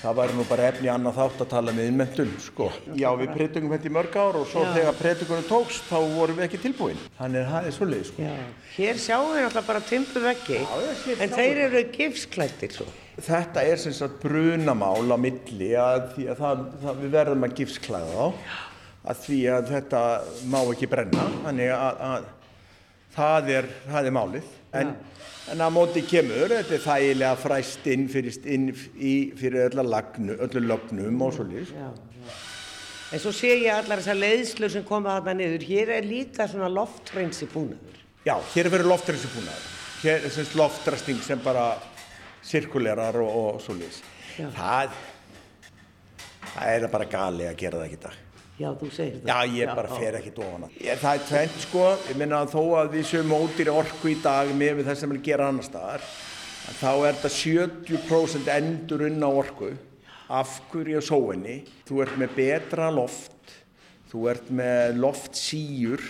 [0.00, 2.70] það væri nú bara efni annað þátt að tala með innmentun, sko.
[2.96, 4.70] Já, við predungum þetta í mörg ár og svo Já.
[4.78, 7.02] þegar predugunum tókst þá vorum við ekki tilbúin.
[7.18, 8.24] Þannig að það er svoleiðis, sko.
[8.24, 8.48] Já.
[8.78, 10.62] Hér sjáum við náttúrulega bara timpu veggi.
[11.18, 12.88] En þeir eru gifsklættir svo.
[13.20, 17.56] Þetta er sem sagt brunamál á milli að því að það, það, við verðum að
[17.60, 18.58] gifsklæða þá
[19.10, 20.00] að því að þetta
[20.52, 22.28] má ekki brenna þannig að, að
[23.14, 24.94] það, er, það er málið en,
[25.50, 30.38] en að móti kemur þetta er þægilega fræst inn fyrir, inn í, fyrir öllu, lagnu,
[30.46, 31.90] öllu lögnum og svolítið Já.
[33.10, 35.64] En svo sé ég allar þessar leiðslur sem koma þarna niður.
[35.66, 37.96] Hér er líka svona lofthreinsi búnaður.
[38.22, 39.64] Já, hér er verið loftræsing búnaður.
[40.04, 41.64] Hér er semst loftræsting sem bara
[42.46, 43.98] sirkulerar og, og svolítið.
[44.38, 44.46] Já.
[44.54, 44.98] Það,
[46.52, 48.20] það er bara gali að gera það ekki dag.
[48.60, 49.30] Já, þú segir það.
[49.30, 50.26] Já, ég bara fer að.
[50.84, 54.16] Ég, það er tvent sko, ég minna að þó að við séum ódýri orku í
[54.20, 56.08] dag með við það sem er að gera annar staðar,
[56.68, 59.70] að þá er þetta 70% endur unna orku,
[60.30, 61.56] af hverju sóinni,
[61.88, 63.54] þú ert með betra loft,
[64.12, 66.04] þú ert með loftsíur,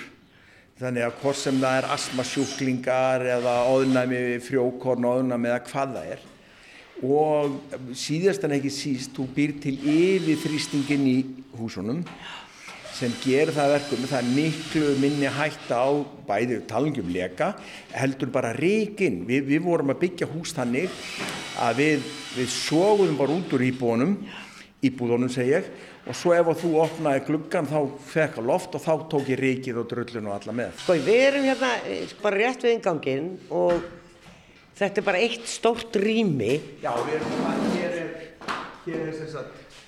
[0.80, 6.26] þannig að hvort sem það er asmasjúklingar eða óðnæmi frjókorn, óðnæmi eða hvað það er,
[7.00, 7.54] og
[7.96, 11.18] síðast en ekki síst, þú býr til yfirþrýstingin í
[11.56, 12.02] húsunum
[13.00, 15.90] sem gerir það að verkum, það er miklu minni hætta á
[16.28, 17.54] bæði talangjum leka,
[17.96, 19.22] heldur bara reikinn.
[19.28, 20.92] Vi, við vorum að byggja hús þannig
[21.64, 24.14] að við, við sóguðum bara út úr íbúðunum,
[24.84, 25.70] íbúðunum segi ég,
[26.04, 27.78] og svo ef þú opnaði gluggan þá
[28.10, 30.76] fekk að loft og þá tók ég reikið og drullun og alla með.
[30.84, 33.84] Sko, við erum hérna eh, bara rétt við inganginn og
[34.80, 36.56] þetta er bara eitt stórt rými.
[36.84, 38.16] Já, við erum að, hér er,
[38.88, 39.78] hér er sem sagt,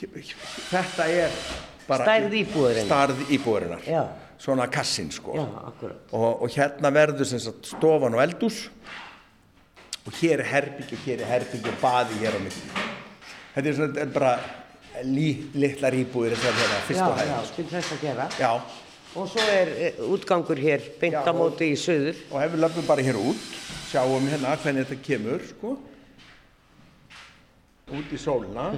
[0.00, 1.44] hér, hér, þetta er.
[1.86, 2.88] Stærð íbúðarinnar.
[2.88, 3.86] Stærð íbúðarinnar.
[3.88, 4.02] Já.
[4.42, 5.36] Svona kassin, sko.
[5.38, 5.46] Já.
[6.12, 8.64] Og, og hérna verður sem sagt stofan og eldús
[10.02, 12.86] og hér er herbyggju, hér er herbyggju og baði hér á milli.
[13.54, 14.32] Þetta er svona er bara
[15.06, 18.80] lí, litlar íbúðir þessar hérna, fyrst og hægast.
[19.12, 22.16] Og svo er eh, útgangur hér, beint Já, á móti í söður.
[22.32, 23.42] og ef við löpum bara hér út,
[23.90, 25.74] sjáum hérna hvernig þetta kemur, sko,
[27.92, 28.70] út í sólina.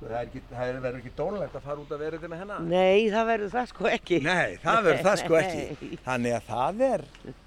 [0.00, 2.54] Sko, það, er ekki, það er- verður ekki dónulegt að fara út að verðina hérna.
[2.64, 4.20] Nei, það verður það sko ekki.
[4.24, 5.98] Nei, það verður það sko ekki.
[6.06, 7.02] Þannig að það er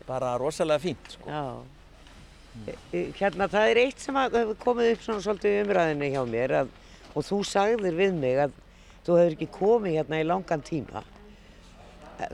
[0.05, 1.29] bara rosalega fínt, sko.
[1.33, 1.45] Já.
[2.93, 6.67] E- Hérna, það er eitt sem hefur komið upp svona svolítið umræðinni hjá mér að,
[7.15, 8.53] og þú sagðir við mig að
[9.07, 11.01] þú hefur ekki komið hérna í langan tíma.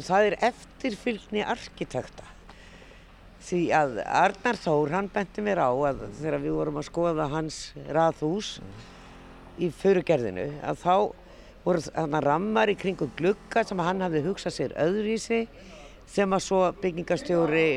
[0.04, 2.26] Það er eftirfylgni arkitekta.
[3.40, 7.60] því að Arnar Þór, hann benti mér á að þegar við vorum að skoða hans
[7.88, 8.60] raðhús
[9.60, 10.96] í fyrirgerðinu, að þá
[11.66, 15.44] voru þarna rammar í kringum glugga sem hann hafði hugsað sér öðruvísi
[16.10, 17.68] sem að svo byggingastjóri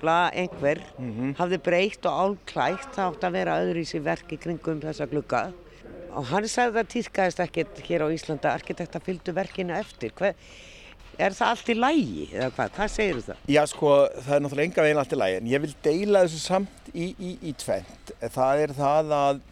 [0.00, 0.82] bla einhver
[1.38, 5.42] hafði breytt og álklætt það átt að vera öðruvísi verk í kringum þessa glugga
[6.16, 10.36] og hann sagði að það týrkaðist ekkert hér á Íslanda arkitekta fylgdu verkinu eftir Hver,
[11.18, 13.42] er það allt í lægi eða hvað, hvað segir það?
[13.56, 16.40] Já sko, það er náttúrulega enga veginn allt í lagi en ég vil deila þessu
[16.44, 18.14] samt í, í, í tvent.
[18.36, 19.44] Það er það að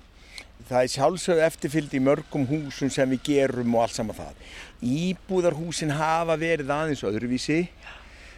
[0.69, 4.43] það er sjálfsögðu eftirfylgd í mörgum húsum sem við gerum og allt saman það.
[4.85, 7.61] Íbúðarhúsin hafa verið aðeins öðruvísi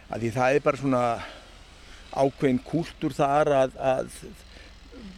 [0.07, 1.03] að því það er bara svona
[2.17, 4.11] ákveðin kúltúr þar að, að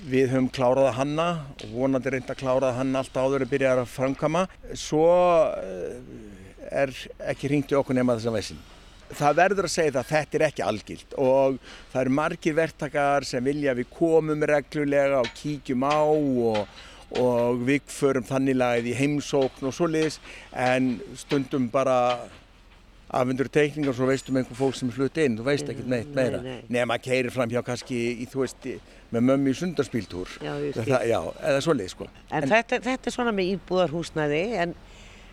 [0.10, 1.28] við höfum klárað að hanna
[1.60, 4.43] og vonandi reynd að klárað að hanna allt áður að byrja að framkama.
[4.78, 5.05] Svo
[5.60, 5.95] eh,
[6.84, 6.93] er
[7.32, 8.62] ekki hringt í okkur nema þess að vesin.
[9.10, 11.55] Það verður að segja það að þetta er ekki algilt og
[11.89, 16.60] það eru margir verktakar sem vilja að við komum reglulega og kíkjum á og,
[17.18, 20.20] og við förum þannig lagið í heimsókn og svoleiðis
[20.53, 21.95] en stundum bara
[23.10, 26.12] afhendur teikningar og svo veistum einhver fólk sem er flutt inn, þú veist ekkert neitt
[26.14, 26.41] meira.
[26.43, 26.68] Nei, nei.
[26.78, 28.68] nema að keiri fram hjá kannski í, þú veist,
[29.10, 30.36] með mömmu í sundarspíltúr.
[30.45, 31.18] Já, það, já,
[31.49, 32.10] eða svoleiðis sko.
[32.30, 34.76] En, þetta, þetta er svona með íbúðarhúsnæði en,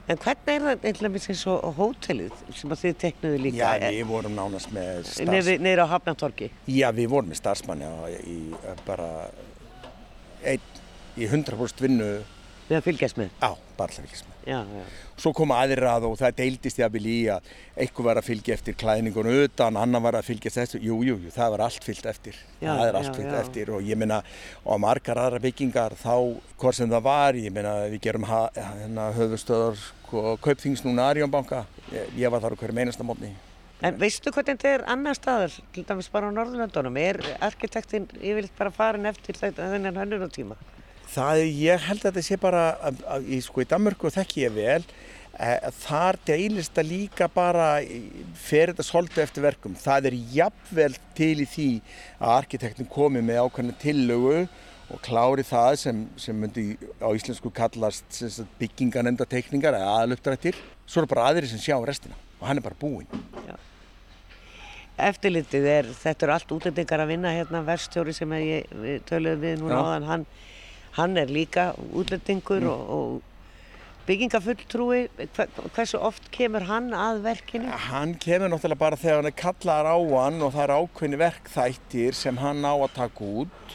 [0.07, 3.75] en hvernig er það eitthvað eins og hótelið sem að þið teknuðu líka?
[3.77, 5.35] Já, við vorum nánast með starfs...
[5.35, 6.51] neyri, neyri á Hafnartorgi?
[6.79, 8.41] Já, við vorum með starfsmanni á- í
[8.89, 9.11] bara
[10.47, 10.76] einn
[11.17, 12.11] í 100% vinnu
[12.67, 13.35] Við að fylgjast með?
[13.39, 14.37] á barðlavíkismenn.
[14.47, 14.83] Já, já.
[15.23, 18.77] Svo kom aðrir að og það deildist jafnvel í að einhver var að fylgja eftir
[18.81, 20.81] klæðningunum utan, annar var að fylgja þessu.
[20.83, 22.41] Jú, jú, jú, það var allt fyllt eftir.
[22.59, 24.19] Já, það er allt fyllt eftir og ég meina,
[24.65, 26.15] og margar aðra byggingar þá,
[26.59, 31.65] hvort sem það var, ég meina, við gerum hérna, höfustöðar og kaupþings núna Arjónbanka.
[31.95, 33.31] Ég, ég var þar á hverju meinasta mótni.
[33.85, 36.97] En veistu hvernig þetta er annar staðar, til dæmis bara á Norðurlandunum?
[36.99, 40.57] Er arkitektin yfirleitt bara farin eftir þennan hönnunatíma?
[41.07, 44.55] Það, ég held að þetta sé bara, að, að, í, sko í Danmörku þekki ég
[44.57, 44.83] vel,
[45.39, 45.51] e,
[45.81, 47.69] þar deilist það líka bara,
[48.41, 49.77] fer þetta svolítið eftir verkum.
[49.81, 51.69] Það er jafnvel til í því
[52.19, 54.41] að arkitektin komi með ákveðna tillögu
[54.87, 56.69] og klári það sem, sem myndi
[57.03, 60.59] á íslensku kallast sem sagt, bygginganemnda teikningar eða aðaluptrættir.
[60.87, 63.09] Svo eru bara aðrir sem sjá restina og hann er bara búinn.
[64.97, 69.59] Eftirlitið er, þetta eru allt útlendingar að vinna hérna, verstjóri sem ég, við töluðum við
[69.61, 70.25] núna áðan, hann,
[70.97, 72.69] hann er líka útlendingur Mm.
[72.73, 73.23] og, og
[74.07, 77.71] byggingafulltrúi, hver, hversu oft kemur hann að verkinu?
[77.89, 82.15] Hann kemur náttúrulega bara þegar hann er kallar á hann og það er ákveðni verkþættir
[82.15, 83.75] sem hann á að taka út.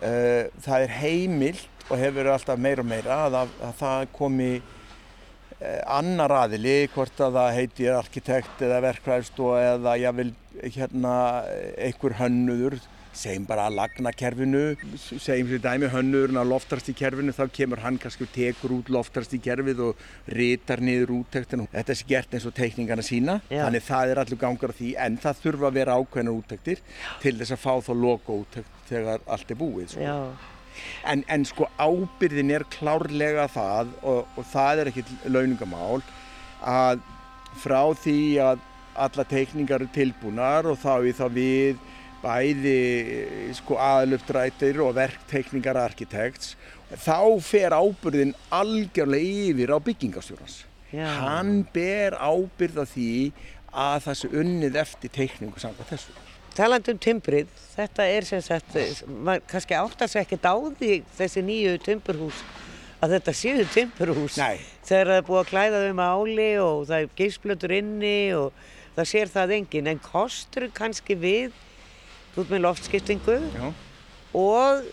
[0.00, 4.08] Eh, Það er heimilt og hefur verið alltaf meira og meira að, að, að það
[4.16, 10.32] komi eh, annar aðili, hvort að það heitir arkitekt eða verkvæðstof eða jável
[10.72, 11.14] hérna
[11.76, 12.80] einhver hönnuður,
[13.18, 14.62] segjum bara að lagna kerfinu,
[14.96, 18.90] segjum sér dæmi hönnuðurinn að loftrast í kerfinu, þá kemur hann kannski og tekur út
[18.92, 20.02] loftrast í kerfið og
[20.36, 21.68] ritar niður úttektinu.
[21.72, 23.64] Þetta sé gert eins og teikningana sína, Já.
[23.66, 26.84] þannig það er allur gangar á því, en það þurfa að vera ákveðnar úttektir
[27.22, 29.88] til þess að fá þá logo úttekt þegar allt er búið.
[29.94, 30.04] Sko.
[30.04, 30.18] Já,
[31.08, 36.02] En, en sko ábyrðin er klárlega það og, og það er ekkit launungamál
[36.60, 37.00] að
[37.56, 38.64] frá því að
[39.06, 41.80] alla teikningar eru tilbúnar og þá við þá við
[42.26, 42.78] bæði
[43.56, 46.56] sko aðluftrættir og verkteikningar arkitekts
[46.90, 50.64] þá fer ábyrðin algjörlega yfir á byggingastjórnans.
[50.94, 53.10] Hann ber ábyrð á því
[53.76, 56.14] að það sé unnið eftir teikningu samkvæmt þessu.
[56.56, 58.78] talandi um timbrið, þetta er sem sagt,
[59.10, 62.38] maður kannski áttar sig ekkert á því þessi nýju timburhús
[63.04, 64.56] að þetta séu timburhús Nei.
[64.86, 68.62] þegar það er búið að klæða þau með áli og það er geisplötur inni og
[68.96, 71.58] það sér það enginn en kostur kannski við
[72.36, 73.72] út með loftskiptingu Já.
[74.34, 74.84] og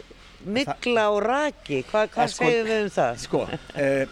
[0.46, 3.18] mikla og raki, Hva, hvað Eh, sko- segjum við um það?
[3.24, 3.42] Sko,
[3.76, 4.06] eh,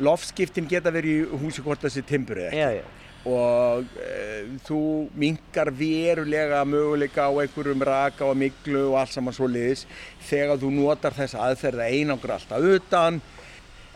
[0.00, 2.56] loftskiptin geta verið í húsi hvort þessi timbur eða ekki.
[2.62, 2.94] Já, já,
[3.28, 9.48] Og eh, þú minkar verulega möguleika á einhverjum raka og miklu og allt saman svo
[9.50, 9.82] liðis
[10.28, 13.20] þegar þú notar þessa aðferð að einangra alltaf utan.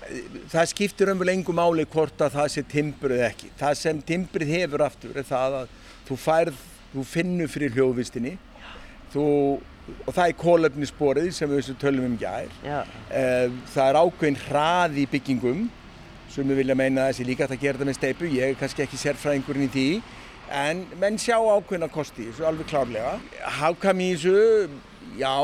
[0.02, 0.20] Eh,
[0.50, 3.48] Það skiptir umvel engu máli hvort að það sé timbur eða ekki.
[3.56, 5.68] Það sem timbrið hefur aftur er það að
[6.08, 6.54] þú færð,
[6.92, 8.34] þú finnur fyrir hljóðvistinni
[9.12, 9.26] þú,
[10.06, 12.50] og það er kólefnissporið sem við þessu tölum um gær.
[13.10, 15.64] Eh, Það er ákveðin hrað í byggingum
[16.32, 18.30] sem við vilja meina að þessi líka að gera þetta með steipu.
[18.32, 19.88] Ég er kannski ekki sérfræðingurinn í því
[20.52, 23.18] en menn sjá ákveðina kosti í þessu alveg klárlega.
[23.58, 24.68] Hákam í þessu,
[25.18, 25.34] já,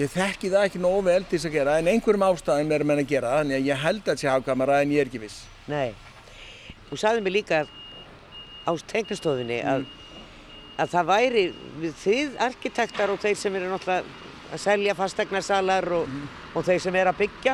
[0.00, 3.02] ég þekki það ekki nógu vel til þess að gera en einhverjum ástæðum er menn
[3.04, 5.42] að gera það en ég held að þessi hákamara en ég er ekki viss.
[5.68, 5.92] nei.
[6.90, 7.58] Þú sagði mér líka
[8.66, 9.84] á teiknistofinni að,
[10.80, 11.44] að það væri
[12.00, 16.14] þið arkitektar og þeir sem eru náttúrulega að selja fastegnasalar og,
[16.58, 17.52] og þeir sem eru að byggja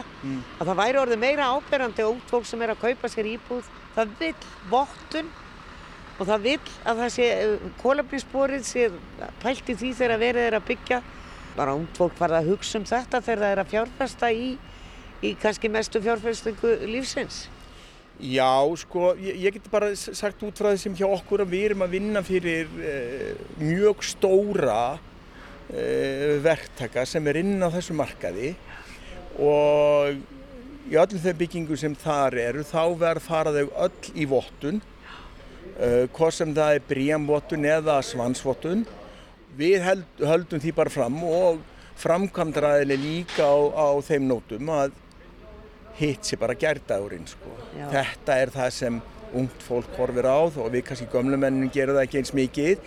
[0.56, 4.14] að það væri orðið meira áberandi og fólk sem er að kaupa sér íbúð það
[4.20, 4.36] vil
[4.70, 5.28] vottun
[6.16, 7.26] og það vil að það sé
[7.82, 8.86] kólefnisborið sé
[9.42, 11.02] pælt í því þegar verið er að byggja.
[11.56, 14.48] Bara út fólk farið að hugsa um þetta þegar það er að fjárfesta í,
[15.24, 17.46] í kannski mestu fjárfestingu lífsins
[18.16, 21.84] Já, sko, ég, ég get bara sagt út frá þessum hjá okkur að við erum
[21.84, 24.96] að vinna fyrir eh, mjög stóra
[25.68, 28.54] eh, verktaka sem er inn á þessu markaði
[29.36, 30.16] og
[30.86, 36.04] í öllum þeim byggingum sem þar eru þá verð fara þau öll í vottun uh,
[36.14, 38.84] hvort sem það er bríamvottun eða svansvottun.
[39.56, 41.60] Við held, höldum því bara fram og
[42.00, 44.94] framkvæmdaraðileg líka á, á þeim nótum að
[45.98, 47.52] hitt sé bara gærdagurinn sko.
[47.92, 49.02] Þetta er það sem
[49.36, 52.86] ungt fólk horfir á og við kannski gömlu mennin gerum það ekki eins mikið.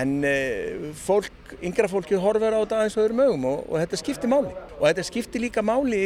[0.00, 4.32] En uh, fólk, yngra fólkið horfir á þetta aðeins öðrum augum og, og þetta skiptir
[4.32, 4.54] máli.
[4.78, 6.04] Og þetta skiptir líka máli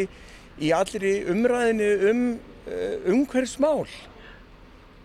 [0.59, 3.87] í allri umræðinu um uh, umhverfsmál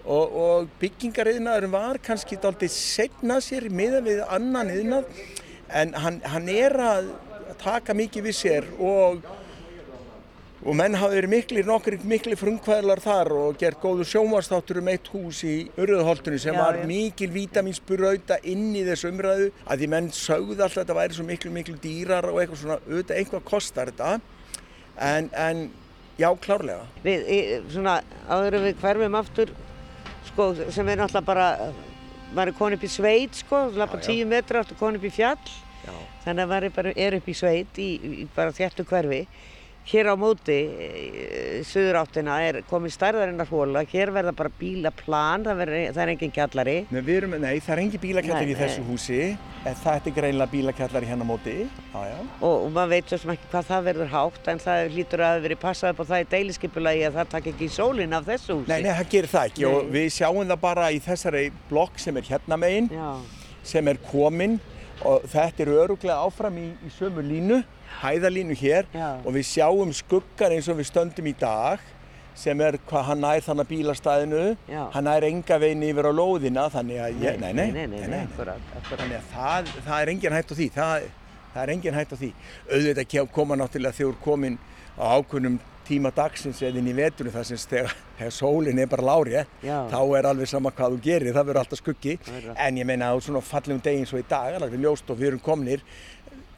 [0.04, 5.08] og, og byggingariðnaðurinn var kannski dálítið setna sér miða við annan iðnað
[5.74, 7.14] en hann, hann er að
[7.62, 9.24] taka mikið við sér og
[10.64, 15.10] og menn hafa verið miklir, nokkur miklir frumkvæðlar þar og gert góðu sjónvastáttur um eitt
[15.12, 16.86] hús í Urðuholtunni sem Já, var já.
[16.88, 21.26] mikil vítamínsburauta inn í þessu umræðu að því menn sögðu alltaf að þetta væri svo
[21.28, 24.14] miklu miklu dýrar og eitthvað svona, auðvitað eitthvað kostar þetta.
[25.04, 25.64] En, en
[26.22, 26.88] já klárlega.
[27.04, 27.40] Við, í,
[27.74, 27.98] svona,
[28.32, 29.54] áður við hverfum aftur
[30.30, 31.50] sko, sem er náttúrulega bara
[32.34, 35.60] maður er konið upp í sveit sko, lappa tíu metra aftur konið upp í fjall.
[35.84, 35.92] Já.
[36.24, 37.88] þannig að maður er, bara, er upp í sveit í,
[38.24, 39.26] í bara þéttu hverfi
[39.88, 45.60] hér á móti e, suður áttina er komið stærðarinnar hóla hér verða bara bílaplan það,
[45.60, 46.76] verður, það er engin kjallari.
[46.94, 49.20] Nei, erum, nei, það er engi bílakjallar Nei, í þessu húsi.
[49.64, 51.56] En það er greinlega bílakjallar hérna á móti.
[51.68, 52.18] Já, já.
[52.40, 55.44] og, og maður veit svo sem ekki hvað það verður hátt en það hlýtur að
[55.48, 58.58] verið passað upp á það í deiliskypulagi að það takk ekki í sólinn af þessu
[58.58, 58.72] húsi.
[58.72, 59.68] Nei, nei, það gerir það ekki.
[59.70, 63.10] Og við sjáum það bara í þessari blokk sem er hérna megin Já,
[63.76, 64.60] sem er komin.
[65.04, 67.64] Og þetta er öruglega áfram í, í sömu línu,
[68.02, 69.10] hæðalínu hér Já.
[69.24, 71.82] og við sjáum skuggan eins og við stöndum í dag
[72.38, 74.86] sem er hvað hann nær þannig bílastæðinu, Já.
[74.96, 78.22] hann nær enga veginn yfir á lóðina þannig að ég, nei, nei, nei, nei, nei,
[78.26, 79.04] akkurat, akkurat.
[79.04, 81.06] Þannig að það, það er engin hætt á því, það,
[81.54, 82.32] það er engin hætt á því.
[82.72, 84.58] Auðvitað koma náttúrulega er komin
[84.98, 87.94] á ákveðnum tíma dagsins eða inn í veturinn þar sem þegar,
[88.32, 89.78] sólinn er bara lárið, Já.
[89.92, 92.18] þá er alveg sama hvað þú gerir, það verður alltaf skuggi.
[92.56, 95.34] En ég meina á svona fallegum degi eins og í dag, alveg ljóst og við
[95.34, 95.84] erum kominir,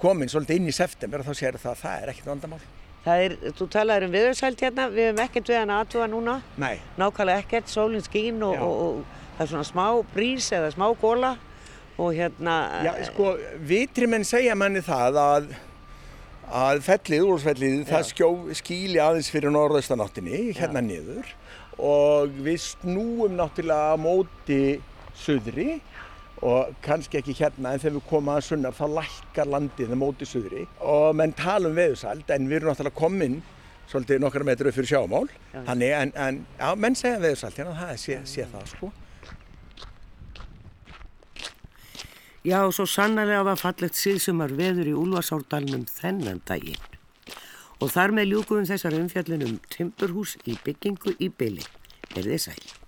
[0.02, 2.62] komin svolítið inn í september og þá sér það að það er ekkert vandamál.
[3.06, 6.80] Það er, þú talaður um viðursælt hérna, við hefum ekkert við hann aðtuga núna, Nei,
[6.98, 8.64] nákvæmlega ekkert, sólinn skín og, Já.
[8.66, 9.86] og, og það er svona smá
[10.16, 11.36] brís eða smá góla
[12.02, 15.54] og hérna, já sko, vitri menn segja manni það að
[16.46, 18.30] að fellið, úrfellið, það skjó,
[18.60, 21.32] skýli aðeins fyrir norðaustanáttinni, hérna niður.
[21.82, 24.60] Og við snúum náttúrulega á móti
[25.18, 25.80] suðri
[26.42, 30.28] og kannski ekki hérna en þegar við komum að sunnar þá lækkar landið á móti
[30.28, 33.40] suðri og menn tala um veðusald en við erum náttúrulega komin
[33.88, 37.98] svolítið nokkra metru upp fyrir sjámál þannig en, en já, menn segja veðusald hérna, það
[38.02, 38.92] sé, sé það sko
[42.46, 46.84] Já, svo sannarlega var fallegt síðsumar veður í Úlfarsárdalnum þennan daginn.
[47.82, 51.66] Og þar með ljúkum við þessar umfjallin um timburhús í byggingu í byli.
[52.14, 52.85] Er þið sæl?